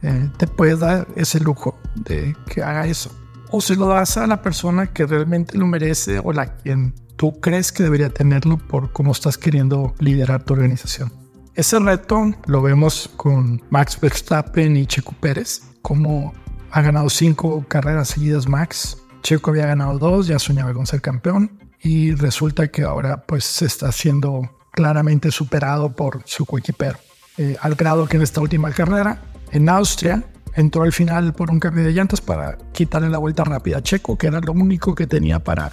Eh, 0.03 0.31
te 0.37 0.47
puedes 0.47 0.79
dar 0.79 1.09
ese 1.17 1.41
lujo 1.41 1.79
de 1.95 2.37
que 2.47 2.63
haga 2.63 2.87
eso 2.87 3.11
o 3.51 3.61
se 3.61 3.77
lo 3.77 3.87
das 3.87 4.17
a 4.17 4.27
la 4.27 4.43
persona 4.43 4.89
que 4.89 5.07
realmente 5.07 5.57
lo 5.57 5.67
merece 5.67 6.21
o 6.23 6.33
la 6.33 6.57
quien 6.57 6.95
tú 7.17 7.41
crees 7.41 7.73
que 7.73 7.83
debería 7.83 8.11
tenerlo 8.11 8.59
por 8.59 8.93
cómo 8.93 9.13
estás 9.13 9.39
queriendo 9.39 9.95
liderar 9.99 10.45
tu 10.45 10.55
organización. 10.55 11.13
Ese 11.55 11.79
reto 11.79 12.33
lo 12.47 12.61
vemos 12.61 13.11
con 13.17 13.63
Max 13.71 13.99
Verstappen 14.01 14.77
y 14.77 14.87
Checo 14.87 15.15
Pérez, 15.21 15.63
como 15.81 16.35
ha 16.71 16.83
ganado 16.83 17.09
cinco 17.09 17.65
carreras 17.67 18.09
seguidas 18.09 18.47
Max. 18.47 18.99
Checo 19.23 19.51
había 19.51 19.67
ganado 19.67 19.99
dos, 19.99 20.27
ya 20.27 20.39
soñaba 20.39 20.75
con 20.75 20.87
ser 20.87 21.01
campeón 21.01 21.59
y 21.81 22.13
resulta 22.13 22.69
que 22.69 22.83
ahora 22.83 23.25
pues 23.27 23.45
se 23.45 23.65
está 23.65 23.91
siendo 23.91 24.51
claramente 24.73 25.31
superado 25.31 25.95
por 25.95 26.23
su 26.27 26.45
coequipero. 26.45 26.99
Eh, 27.39 27.57
al 27.61 27.75
grado 27.75 28.07
que 28.07 28.19
en 28.19 28.23
esta 28.23 28.41
última 28.41 28.71
carrera 28.71 29.23
en 29.51 29.69
Austria 29.69 30.25
entró 30.55 30.83
al 30.83 30.93
final 30.93 31.33
por 31.33 31.51
un 31.51 31.61
cambio 31.61 31.85
de 31.85 31.93
llantas 31.93 32.21
para 32.21 32.59
quitarle 32.73 33.09
la 33.09 33.19
vuelta 33.19 33.45
rápida 33.45 33.79
a 33.79 33.83
Checo, 33.83 34.19
que 34.19 34.27
era 34.27 34.41
lo 34.41 34.53
único 34.53 34.95
que 34.95 35.07
tenía 35.07 35.43
para 35.43 35.73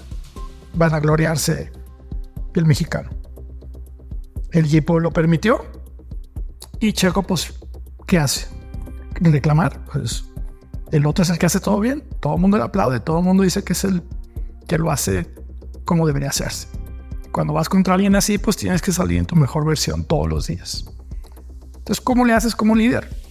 vanagloriarse 0.73 1.71
el 2.55 2.65
mexicano. 2.65 3.09
El 4.51 4.65
equipo 4.65 4.99
lo 4.99 5.12
permitió 5.12 5.65
y 6.79 6.93
Checo, 6.93 7.23
pues, 7.23 7.53
¿qué 8.05 8.19
hace? 8.19 8.47
Reclamar. 9.15 9.83
Pues 9.86 10.25
el 10.91 11.05
otro 11.05 11.23
es 11.23 11.29
el 11.29 11.39
que 11.39 11.45
hace 11.45 11.59
todo 11.59 11.79
bien, 11.79 12.03
todo 12.19 12.36
el 12.36 12.41
mundo 12.41 12.57
le 12.57 12.63
aplaude, 12.63 12.99
todo 12.99 13.19
el 13.19 13.25
mundo 13.25 13.43
dice 13.43 13.63
que 13.63 13.73
es 13.73 13.83
el 13.83 14.03
que 14.67 14.77
lo 14.77 14.91
hace 14.91 15.33
como 15.86 16.05
debería 16.05 16.29
hacerse. 16.29 16.67
Cuando 17.31 17.53
vas 17.53 17.67
contra 17.67 17.95
alguien 17.95 18.15
así, 18.15 18.38
pues 18.38 18.57
tienes 18.57 18.81
que 18.81 18.91
salir 18.91 19.17
en 19.17 19.25
tu 19.25 19.36
mejor 19.36 19.65
versión 19.65 20.03
todos 20.03 20.29
los 20.29 20.47
días. 20.47 20.86
Entonces, 21.77 21.99
¿cómo 21.99 22.25
le 22.25 22.33
haces 22.33 22.55
como 22.55 22.75
líder? 22.75 23.23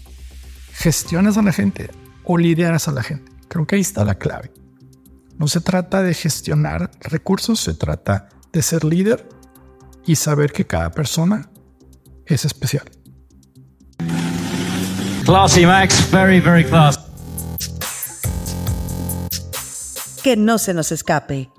gestionas 0.73 1.37
a 1.37 1.43
la 1.43 1.53
gente 1.53 1.91
o 2.25 2.39
lideras 2.39 2.89
a 2.89 2.93
la 2.93 3.03
gente. 3.03 3.31
Creo 3.49 3.67
que 3.67 3.77
ahí 3.77 3.81
está 3.81 4.05
la 4.05 4.17
clave. 4.17 4.51
No 5.39 5.49
se 5.49 5.61
trata 5.61 6.03
de 6.03 6.15
gestionar 6.15 6.91
recursos, 7.01 7.61
se 7.61 7.75
trata 7.75 8.29
de 8.53 8.63
ser 8.63 8.85
líder 8.85 9.29
y 10.07 10.17
saber 10.17 10.53
que 10.53 10.67
cada 10.67 10.91
persona 10.91 11.51
es 12.27 12.45
especial. 12.45 12.91
Classy, 15.25 15.67
Max. 15.67 16.11
Very, 16.11 16.41
very 16.41 16.65
classy. 16.65 16.99
Que 20.23 20.37
no 20.37 20.59
se 20.59 20.75
nos 20.75 20.93
escape. 20.93 21.52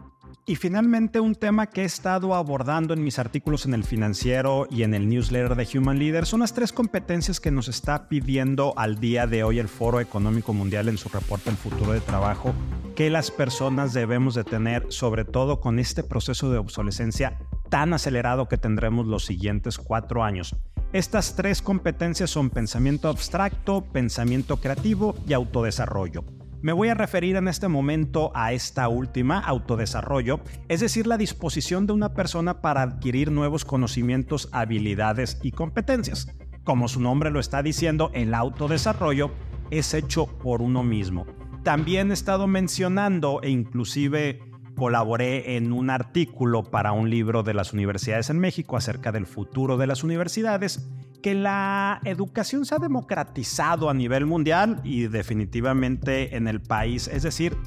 Y 0.45 0.58
finalmente 0.58 1.21
un 1.21 1.36
tema 1.36 1.67
que 1.67 1.84
he 1.84 1.86
estado 1.86 2.36
abordando 2.36 2.93
en 2.93 3.01
mis 3.01 3.17
artículos 3.17 3.65
en 3.65 3.73
el 3.73 3.86
financiero 3.86 4.67
y 4.69 4.84
en 4.84 4.93
el 4.93 5.08
newsletter 5.08 5.56
de 5.56 5.77
Human 5.77 5.99
Leader 5.99 6.25
son 6.25 6.41
las 6.41 6.53
tres 6.53 6.73
competencias 6.73 7.39
que 7.39 7.49
nos 7.49 7.69
está 7.69 8.10
pidiendo 8.10 8.73
al 8.75 8.99
día 8.99 9.25
de 9.25 9.45
hoy 9.45 9.60
el 9.60 9.69
Foro 9.69 10.01
Económico 10.01 10.53
Mundial 10.53 10.89
en 10.89 10.97
su 10.97 11.08
reporte 11.08 11.49
El 11.49 11.56
futuro 11.56 11.93
de 11.93 12.01
trabajo 12.01 12.53
que 12.93 13.10
las 13.10 13.32
personas 13.32 13.93
debemos 13.93 14.36
de 14.36 14.43
tener, 14.43 14.86
sobre 14.89 15.23
todo 15.23 15.62
con 15.62 15.79
este 15.79 16.03
proceso 16.03 16.51
de 16.51 16.58
obsolescencia 16.58 17.39
tan 17.69 17.93
acelerado 17.93 18.49
que 18.49 18.58
tendremos 18.58 19.08
los 19.08 19.23
siguientes 19.23 19.77
cuatro 19.77 20.25
años. 20.25 20.58
Estas 20.91 21.38
tres 21.38 21.62
competencias 21.62 22.29
son 22.29 22.49
pensamiento 22.49 23.08
abstracto, 23.08 23.86
pensamiento 23.93 24.58
creativo 24.58 25.15
y 25.25 25.34
autodesarrollo. 25.34 26.25
Me 26.63 26.71
voy 26.71 26.88
a 26.88 26.93
referir 26.93 27.36
en 27.36 27.49
este 27.49 27.67
momento 27.67 28.32
a 28.34 28.54
esta 28.54 28.88
última, 28.88 29.38
autodesarrollo, 29.38 30.39
es 30.69 30.80
decir, 30.80 31.08
la 31.08 31.17
disposición 31.17 31.86
de 31.88 31.91
una 31.91 32.13
persona 32.13 32.62
para 32.62 32.84
adquirir 32.84 33.32
nuevos 33.32 33.65
conocimientos, 33.65 34.47
habilidades 34.54 35.41
y 35.43 35.52
competencias. 35.52 36.34
Como 36.63 36.88
su 36.88 37.02
nombre 37.02 37.32
lo 37.32 37.41
está 37.41 37.62
diciendo, 37.63 38.12
el 38.13 38.34
autodesarrollo 38.34 39.32
es 39.71 39.93
hecho 39.93 40.26
por 40.26 40.62
uno 40.62 40.84
mismo. 40.84 41.26
También 41.63 42.12
he 42.12 42.13
estado 42.13 42.47
mencionando 42.47 43.41
e 43.43 43.49
inclusive 43.49 44.39
colaboré 44.78 45.58
en 45.58 45.73
un 45.73 45.89
artículo 45.89 46.63
para 46.63 46.93
un 46.93 47.10
libro 47.10 47.43
de 47.43 47.56
las 47.56 47.73
universidades 47.73 48.30
en 48.30 48.39
México 48.39 48.78
acerca 48.78 49.12
del 49.12 49.26
futuro 49.26 49.76
de 49.76 49.88
las 49.88 50.06
universidades 50.06 50.89
que 51.24 51.34
la 51.34 52.02
educación 52.04 52.66
se 52.66 52.76
ha 52.76 52.80
democratizado 52.80 53.90
a 53.90 53.94
nivel 53.94 54.26
mundial 54.28 54.82
y 54.84 55.08
definitivamente 55.08 56.36
en 56.36 56.48
el 56.48 56.62
país. 56.62 57.08
Es 57.08 57.24
decir, 57.24 57.58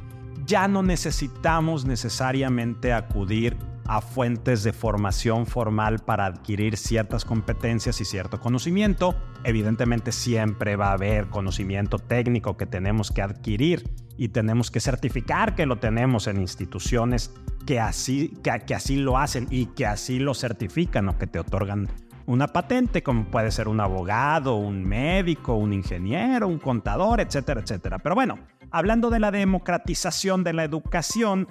ya 0.45 0.69
no 0.69 0.83
necesitamos 0.83 1.87
necesariamente 1.87 2.92
acudir 2.92 3.57
a 3.87 4.01
fuentes 4.01 4.62
de 4.62 4.73
formación 4.73 5.47
formal 5.47 6.01
para 6.01 6.27
adquirir 6.27 6.77
ciertas 6.77 7.25
competencias 7.25 8.01
y 8.01 8.05
cierto 8.05 8.40
conocimiento. 8.40 9.16
Evidentemente 9.42 10.12
siempre 10.12 10.77
va 10.77 10.90
a 10.90 10.92
haber 10.92 11.29
conocimiento 11.29 11.99
técnico 11.99 12.57
que 12.57 12.66
tenemos 12.66 13.11
que 13.11 13.23
adquirir 13.23 13.88
y 14.19 14.29
tenemos 14.29 14.71
que 14.71 14.81
certificar 14.81 15.55
que 15.55 15.66
lo 15.66 15.79
tenemos 15.79 16.27
en 16.27 16.40
instituciones 16.40 17.33
que 17.64 17.81
así, 17.81 18.35
que, 18.42 18.51
que 18.66 18.75
así 18.75 18.97
lo 18.97 19.19
hacen 19.19 19.47
y 19.51 19.66
que 19.66 19.87
así 19.87 20.19
lo 20.19 20.35
certifican 20.35 21.09
o 21.09 21.19
que 21.19 21.27
te 21.27 21.38
otorgan 21.38 21.88
una 22.26 22.48
patente, 22.48 23.02
como 23.02 23.24
puede 23.26 23.50
ser 23.50 23.68
un 23.68 23.80
abogado, 23.80 24.56
un 24.56 24.84
médico, 24.84 25.54
un 25.54 25.72
ingeniero, 25.72 26.48
un 26.48 26.58
contador, 26.58 27.20
etcétera, 27.20 27.60
etcétera. 27.60 27.98
Pero 27.98 28.14
bueno, 28.14 28.38
hablando 28.70 29.10
de 29.10 29.20
la 29.20 29.30
democratización 29.30 30.42
de 30.42 30.52
la 30.52 30.64
educación, 30.64 31.48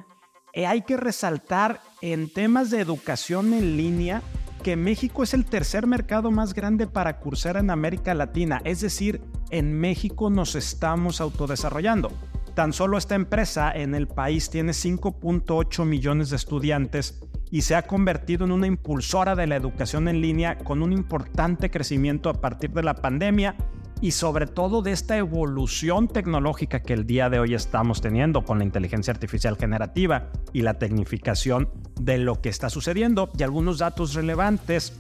eh, 0.53 0.67
hay 0.67 0.81
que 0.81 0.97
resaltar 0.97 1.81
en 2.01 2.31
temas 2.31 2.71
de 2.71 2.81
educación 2.81 3.53
en 3.53 3.77
línea 3.77 4.21
que 4.63 4.75
México 4.75 5.23
es 5.23 5.33
el 5.33 5.45
tercer 5.45 5.85
mercado 5.85 6.31
más 6.31 6.53
grande 6.53 6.87
para 6.87 7.19
cursar 7.19 7.57
en 7.57 7.69
América 7.69 8.13
Latina, 8.13 8.61
es 8.63 8.81
decir, 8.81 9.21
en 9.51 9.79
México 9.79 10.29
nos 10.29 10.55
estamos 10.55 11.21
autodesarrollando. 11.21 12.11
Tan 12.55 12.73
solo 12.73 12.97
esta 12.97 13.15
empresa 13.15 13.71
en 13.71 13.93
el 13.93 14.07
país 14.07 14.49
tiene 14.49 14.71
5.8 14.71 15.85
millones 15.85 16.29
de 16.29 16.37
estudiantes 16.37 17.19
y 17.55 17.61
se 17.61 17.73
ha 17.73 17.83
convertido 17.83 18.43
en 18.43 18.51
una 18.51 18.67
impulsora 18.67 19.33
de 19.33 19.47
la 19.47 19.55
educación 19.55 20.09
en 20.09 20.19
línea 20.19 20.57
con 20.57 20.83
un 20.83 20.91
importante 20.91 21.71
crecimiento 21.71 22.29
a 22.29 22.33
partir 22.33 22.71
de 22.71 22.83
la 22.83 22.95
pandemia 22.95 23.55
y 24.01 24.11
sobre 24.11 24.45
todo 24.45 24.81
de 24.81 24.91
esta 24.91 25.15
evolución 25.15 26.09
tecnológica 26.09 26.81
que 26.81 26.91
el 26.91 27.07
día 27.07 27.29
de 27.29 27.39
hoy 27.39 27.53
estamos 27.53 28.01
teniendo 28.01 28.43
con 28.43 28.57
la 28.57 28.65
inteligencia 28.65 29.13
artificial 29.13 29.55
generativa 29.55 30.33
y 30.51 30.63
la 30.63 30.73
tecnificación 30.73 31.69
de 31.97 32.17
lo 32.17 32.41
que 32.41 32.49
está 32.49 32.69
sucediendo 32.69 33.31
y 33.39 33.43
algunos 33.43 33.77
datos 33.77 34.15
relevantes 34.15 34.99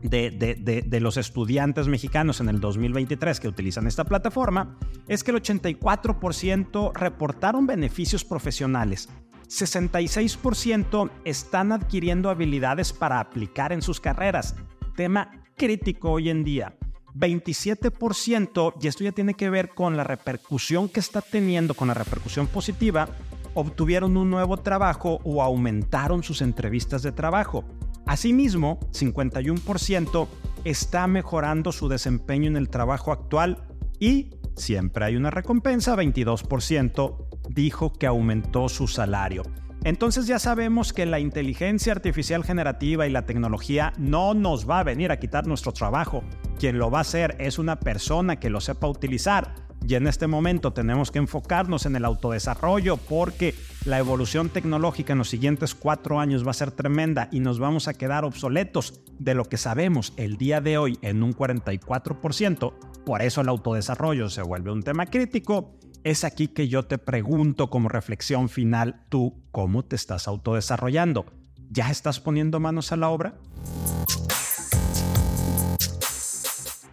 de, 0.00 0.98
los 0.98 1.18
estudiantes 1.18 1.88
mexicanos 1.88 2.40
en 2.40 2.48
el 2.48 2.58
2023 2.58 3.38
que 3.38 3.48
utilizan 3.48 3.86
esta 3.86 4.04
plataforma 4.04 4.78
es 5.08 5.22
que 5.22 5.30
el 5.30 5.42
84% 5.42 6.94
reportaron 6.94 7.66
beneficios 7.66 8.24
profesionales 8.24 9.10
66% 9.52 11.10
están 11.24 11.72
adquiriendo 11.72 12.30
habilidades 12.30 12.94
para 12.94 13.20
aplicar 13.20 13.72
en 13.72 13.82
sus 13.82 14.00
carreras, 14.00 14.56
tema 14.96 15.44
crítico 15.56 16.10
hoy 16.12 16.30
en 16.30 16.42
día. 16.42 16.74
27%, 17.14 18.74
y 18.80 18.86
esto 18.86 19.04
ya 19.04 19.12
tiene 19.12 19.34
que 19.34 19.50
ver 19.50 19.68
con 19.74 19.98
la 19.98 20.04
repercusión 20.04 20.88
que 20.88 21.00
está 21.00 21.20
teniendo, 21.20 21.74
con 21.74 21.88
la 21.88 21.94
repercusión 21.94 22.46
positiva, 22.46 23.10
obtuvieron 23.52 24.16
un 24.16 24.30
nuevo 24.30 24.56
trabajo 24.56 25.20
o 25.22 25.42
aumentaron 25.42 26.22
sus 26.22 26.40
entrevistas 26.40 27.02
de 27.02 27.12
trabajo. 27.12 27.64
Asimismo, 28.06 28.80
51% 28.92 30.28
está 30.64 31.06
mejorando 31.06 31.72
su 31.72 31.88
desempeño 31.88 32.48
en 32.48 32.56
el 32.56 32.70
trabajo 32.70 33.12
actual 33.12 33.66
y 34.00 34.30
siempre 34.56 35.04
hay 35.04 35.16
una 35.16 35.30
recompensa, 35.30 35.94
22% 35.94 37.31
dijo 37.48 37.92
que 37.92 38.06
aumentó 38.06 38.68
su 38.68 38.86
salario. 38.88 39.42
Entonces 39.84 40.28
ya 40.28 40.38
sabemos 40.38 40.92
que 40.92 41.06
la 41.06 41.18
inteligencia 41.18 41.92
artificial 41.92 42.44
generativa 42.44 43.06
y 43.06 43.10
la 43.10 43.26
tecnología 43.26 43.92
no 43.98 44.32
nos 44.32 44.68
va 44.68 44.78
a 44.78 44.84
venir 44.84 45.10
a 45.10 45.18
quitar 45.18 45.48
nuestro 45.48 45.72
trabajo. 45.72 46.22
Quien 46.58 46.78
lo 46.78 46.88
va 46.88 46.98
a 46.98 47.00
hacer 47.02 47.34
es 47.40 47.58
una 47.58 47.80
persona 47.80 48.38
que 48.38 48.48
lo 48.48 48.60
sepa 48.60 48.86
utilizar. 48.86 49.54
Y 49.84 49.96
en 49.96 50.06
este 50.06 50.28
momento 50.28 50.72
tenemos 50.72 51.10
que 51.10 51.18
enfocarnos 51.18 51.86
en 51.86 51.96
el 51.96 52.04
autodesarrollo 52.04 52.96
porque 52.96 53.56
la 53.84 53.98
evolución 53.98 54.48
tecnológica 54.48 55.14
en 55.14 55.18
los 55.18 55.28
siguientes 55.28 55.74
cuatro 55.74 56.20
años 56.20 56.46
va 56.46 56.52
a 56.52 56.54
ser 56.54 56.70
tremenda 56.70 57.28
y 57.32 57.40
nos 57.40 57.58
vamos 57.58 57.88
a 57.88 57.94
quedar 57.94 58.24
obsoletos 58.24 59.00
de 59.18 59.34
lo 59.34 59.46
que 59.46 59.56
sabemos 59.56 60.12
el 60.16 60.36
día 60.36 60.60
de 60.60 60.78
hoy 60.78 60.98
en 61.02 61.24
un 61.24 61.34
44%. 61.34 62.72
Por 63.04 63.22
eso 63.22 63.40
el 63.40 63.48
autodesarrollo 63.48 64.30
se 64.30 64.42
vuelve 64.42 64.70
un 64.70 64.84
tema 64.84 65.06
crítico 65.06 65.76
es 66.04 66.24
aquí 66.24 66.48
que 66.48 66.68
yo 66.68 66.84
te 66.84 66.98
pregunto 66.98 67.70
como 67.70 67.88
reflexión 67.88 68.48
final, 68.48 69.04
tú, 69.08 69.34
¿cómo 69.50 69.84
te 69.84 69.96
estás 69.96 70.28
autodesarrollando? 70.28 71.26
¿Ya 71.70 71.90
estás 71.90 72.20
poniendo 72.20 72.60
manos 72.60 72.92
a 72.92 72.96
la 72.96 73.08
obra? 73.08 73.34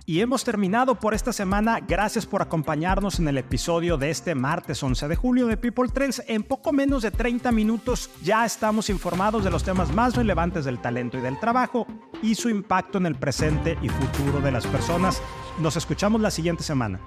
Y 0.06 0.22
hemos 0.22 0.43
terminado 0.43 0.95
por 0.95 1.13
esta 1.13 1.32
semana. 1.32 1.82
Gracias 1.88 2.26
por 2.26 2.41
acompañarnos 2.41 3.19
en 3.19 3.28
el 3.28 3.38
episodio 3.38 3.95
de 3.95 4.10
este 4.10 4.34
martes 4.34 4.82
11 4.82 5.08
de 5.08 5.15
julio 5.15 5.45
de 5.45 5.56
People 5.56 5.88
Trends. 5.89 6.24
En 6.28 6.41
poco 6.41 6.72
menos 6.72 7.04
de 7.04 7.12
30 7.12 7.52
minutos 7.52 8.10
ya 8.24 8.43
estamos 8.43 8.89
informados 8.89 9.43
de 9.43 9.52
los 9.52 9.63
temas 9.63 9.93
más 9.93 10.15
relevantes 10.15 10.65
del 10.65 10.80
talento 10.80 11.19
y 11.19 11.22
del 11.22 11.39
trabajo 11.39 11.86
y 12.24 12.34
su 12.34 12.50
impacto 12.50 12.98
en 12.98 13.06
el 13.06 13.15
presente 13.15 13.78
y 13.84 13.89
futuro 13.89 14.41
de 14.41 14.52
las 14.52 14.65
personas. 14.65 15.22
Nos 15.60 15.76
escuchamos 15.76 16.22
la 16.22 16.32
siguiente 16.32 16.63
semana. 16.63 17.00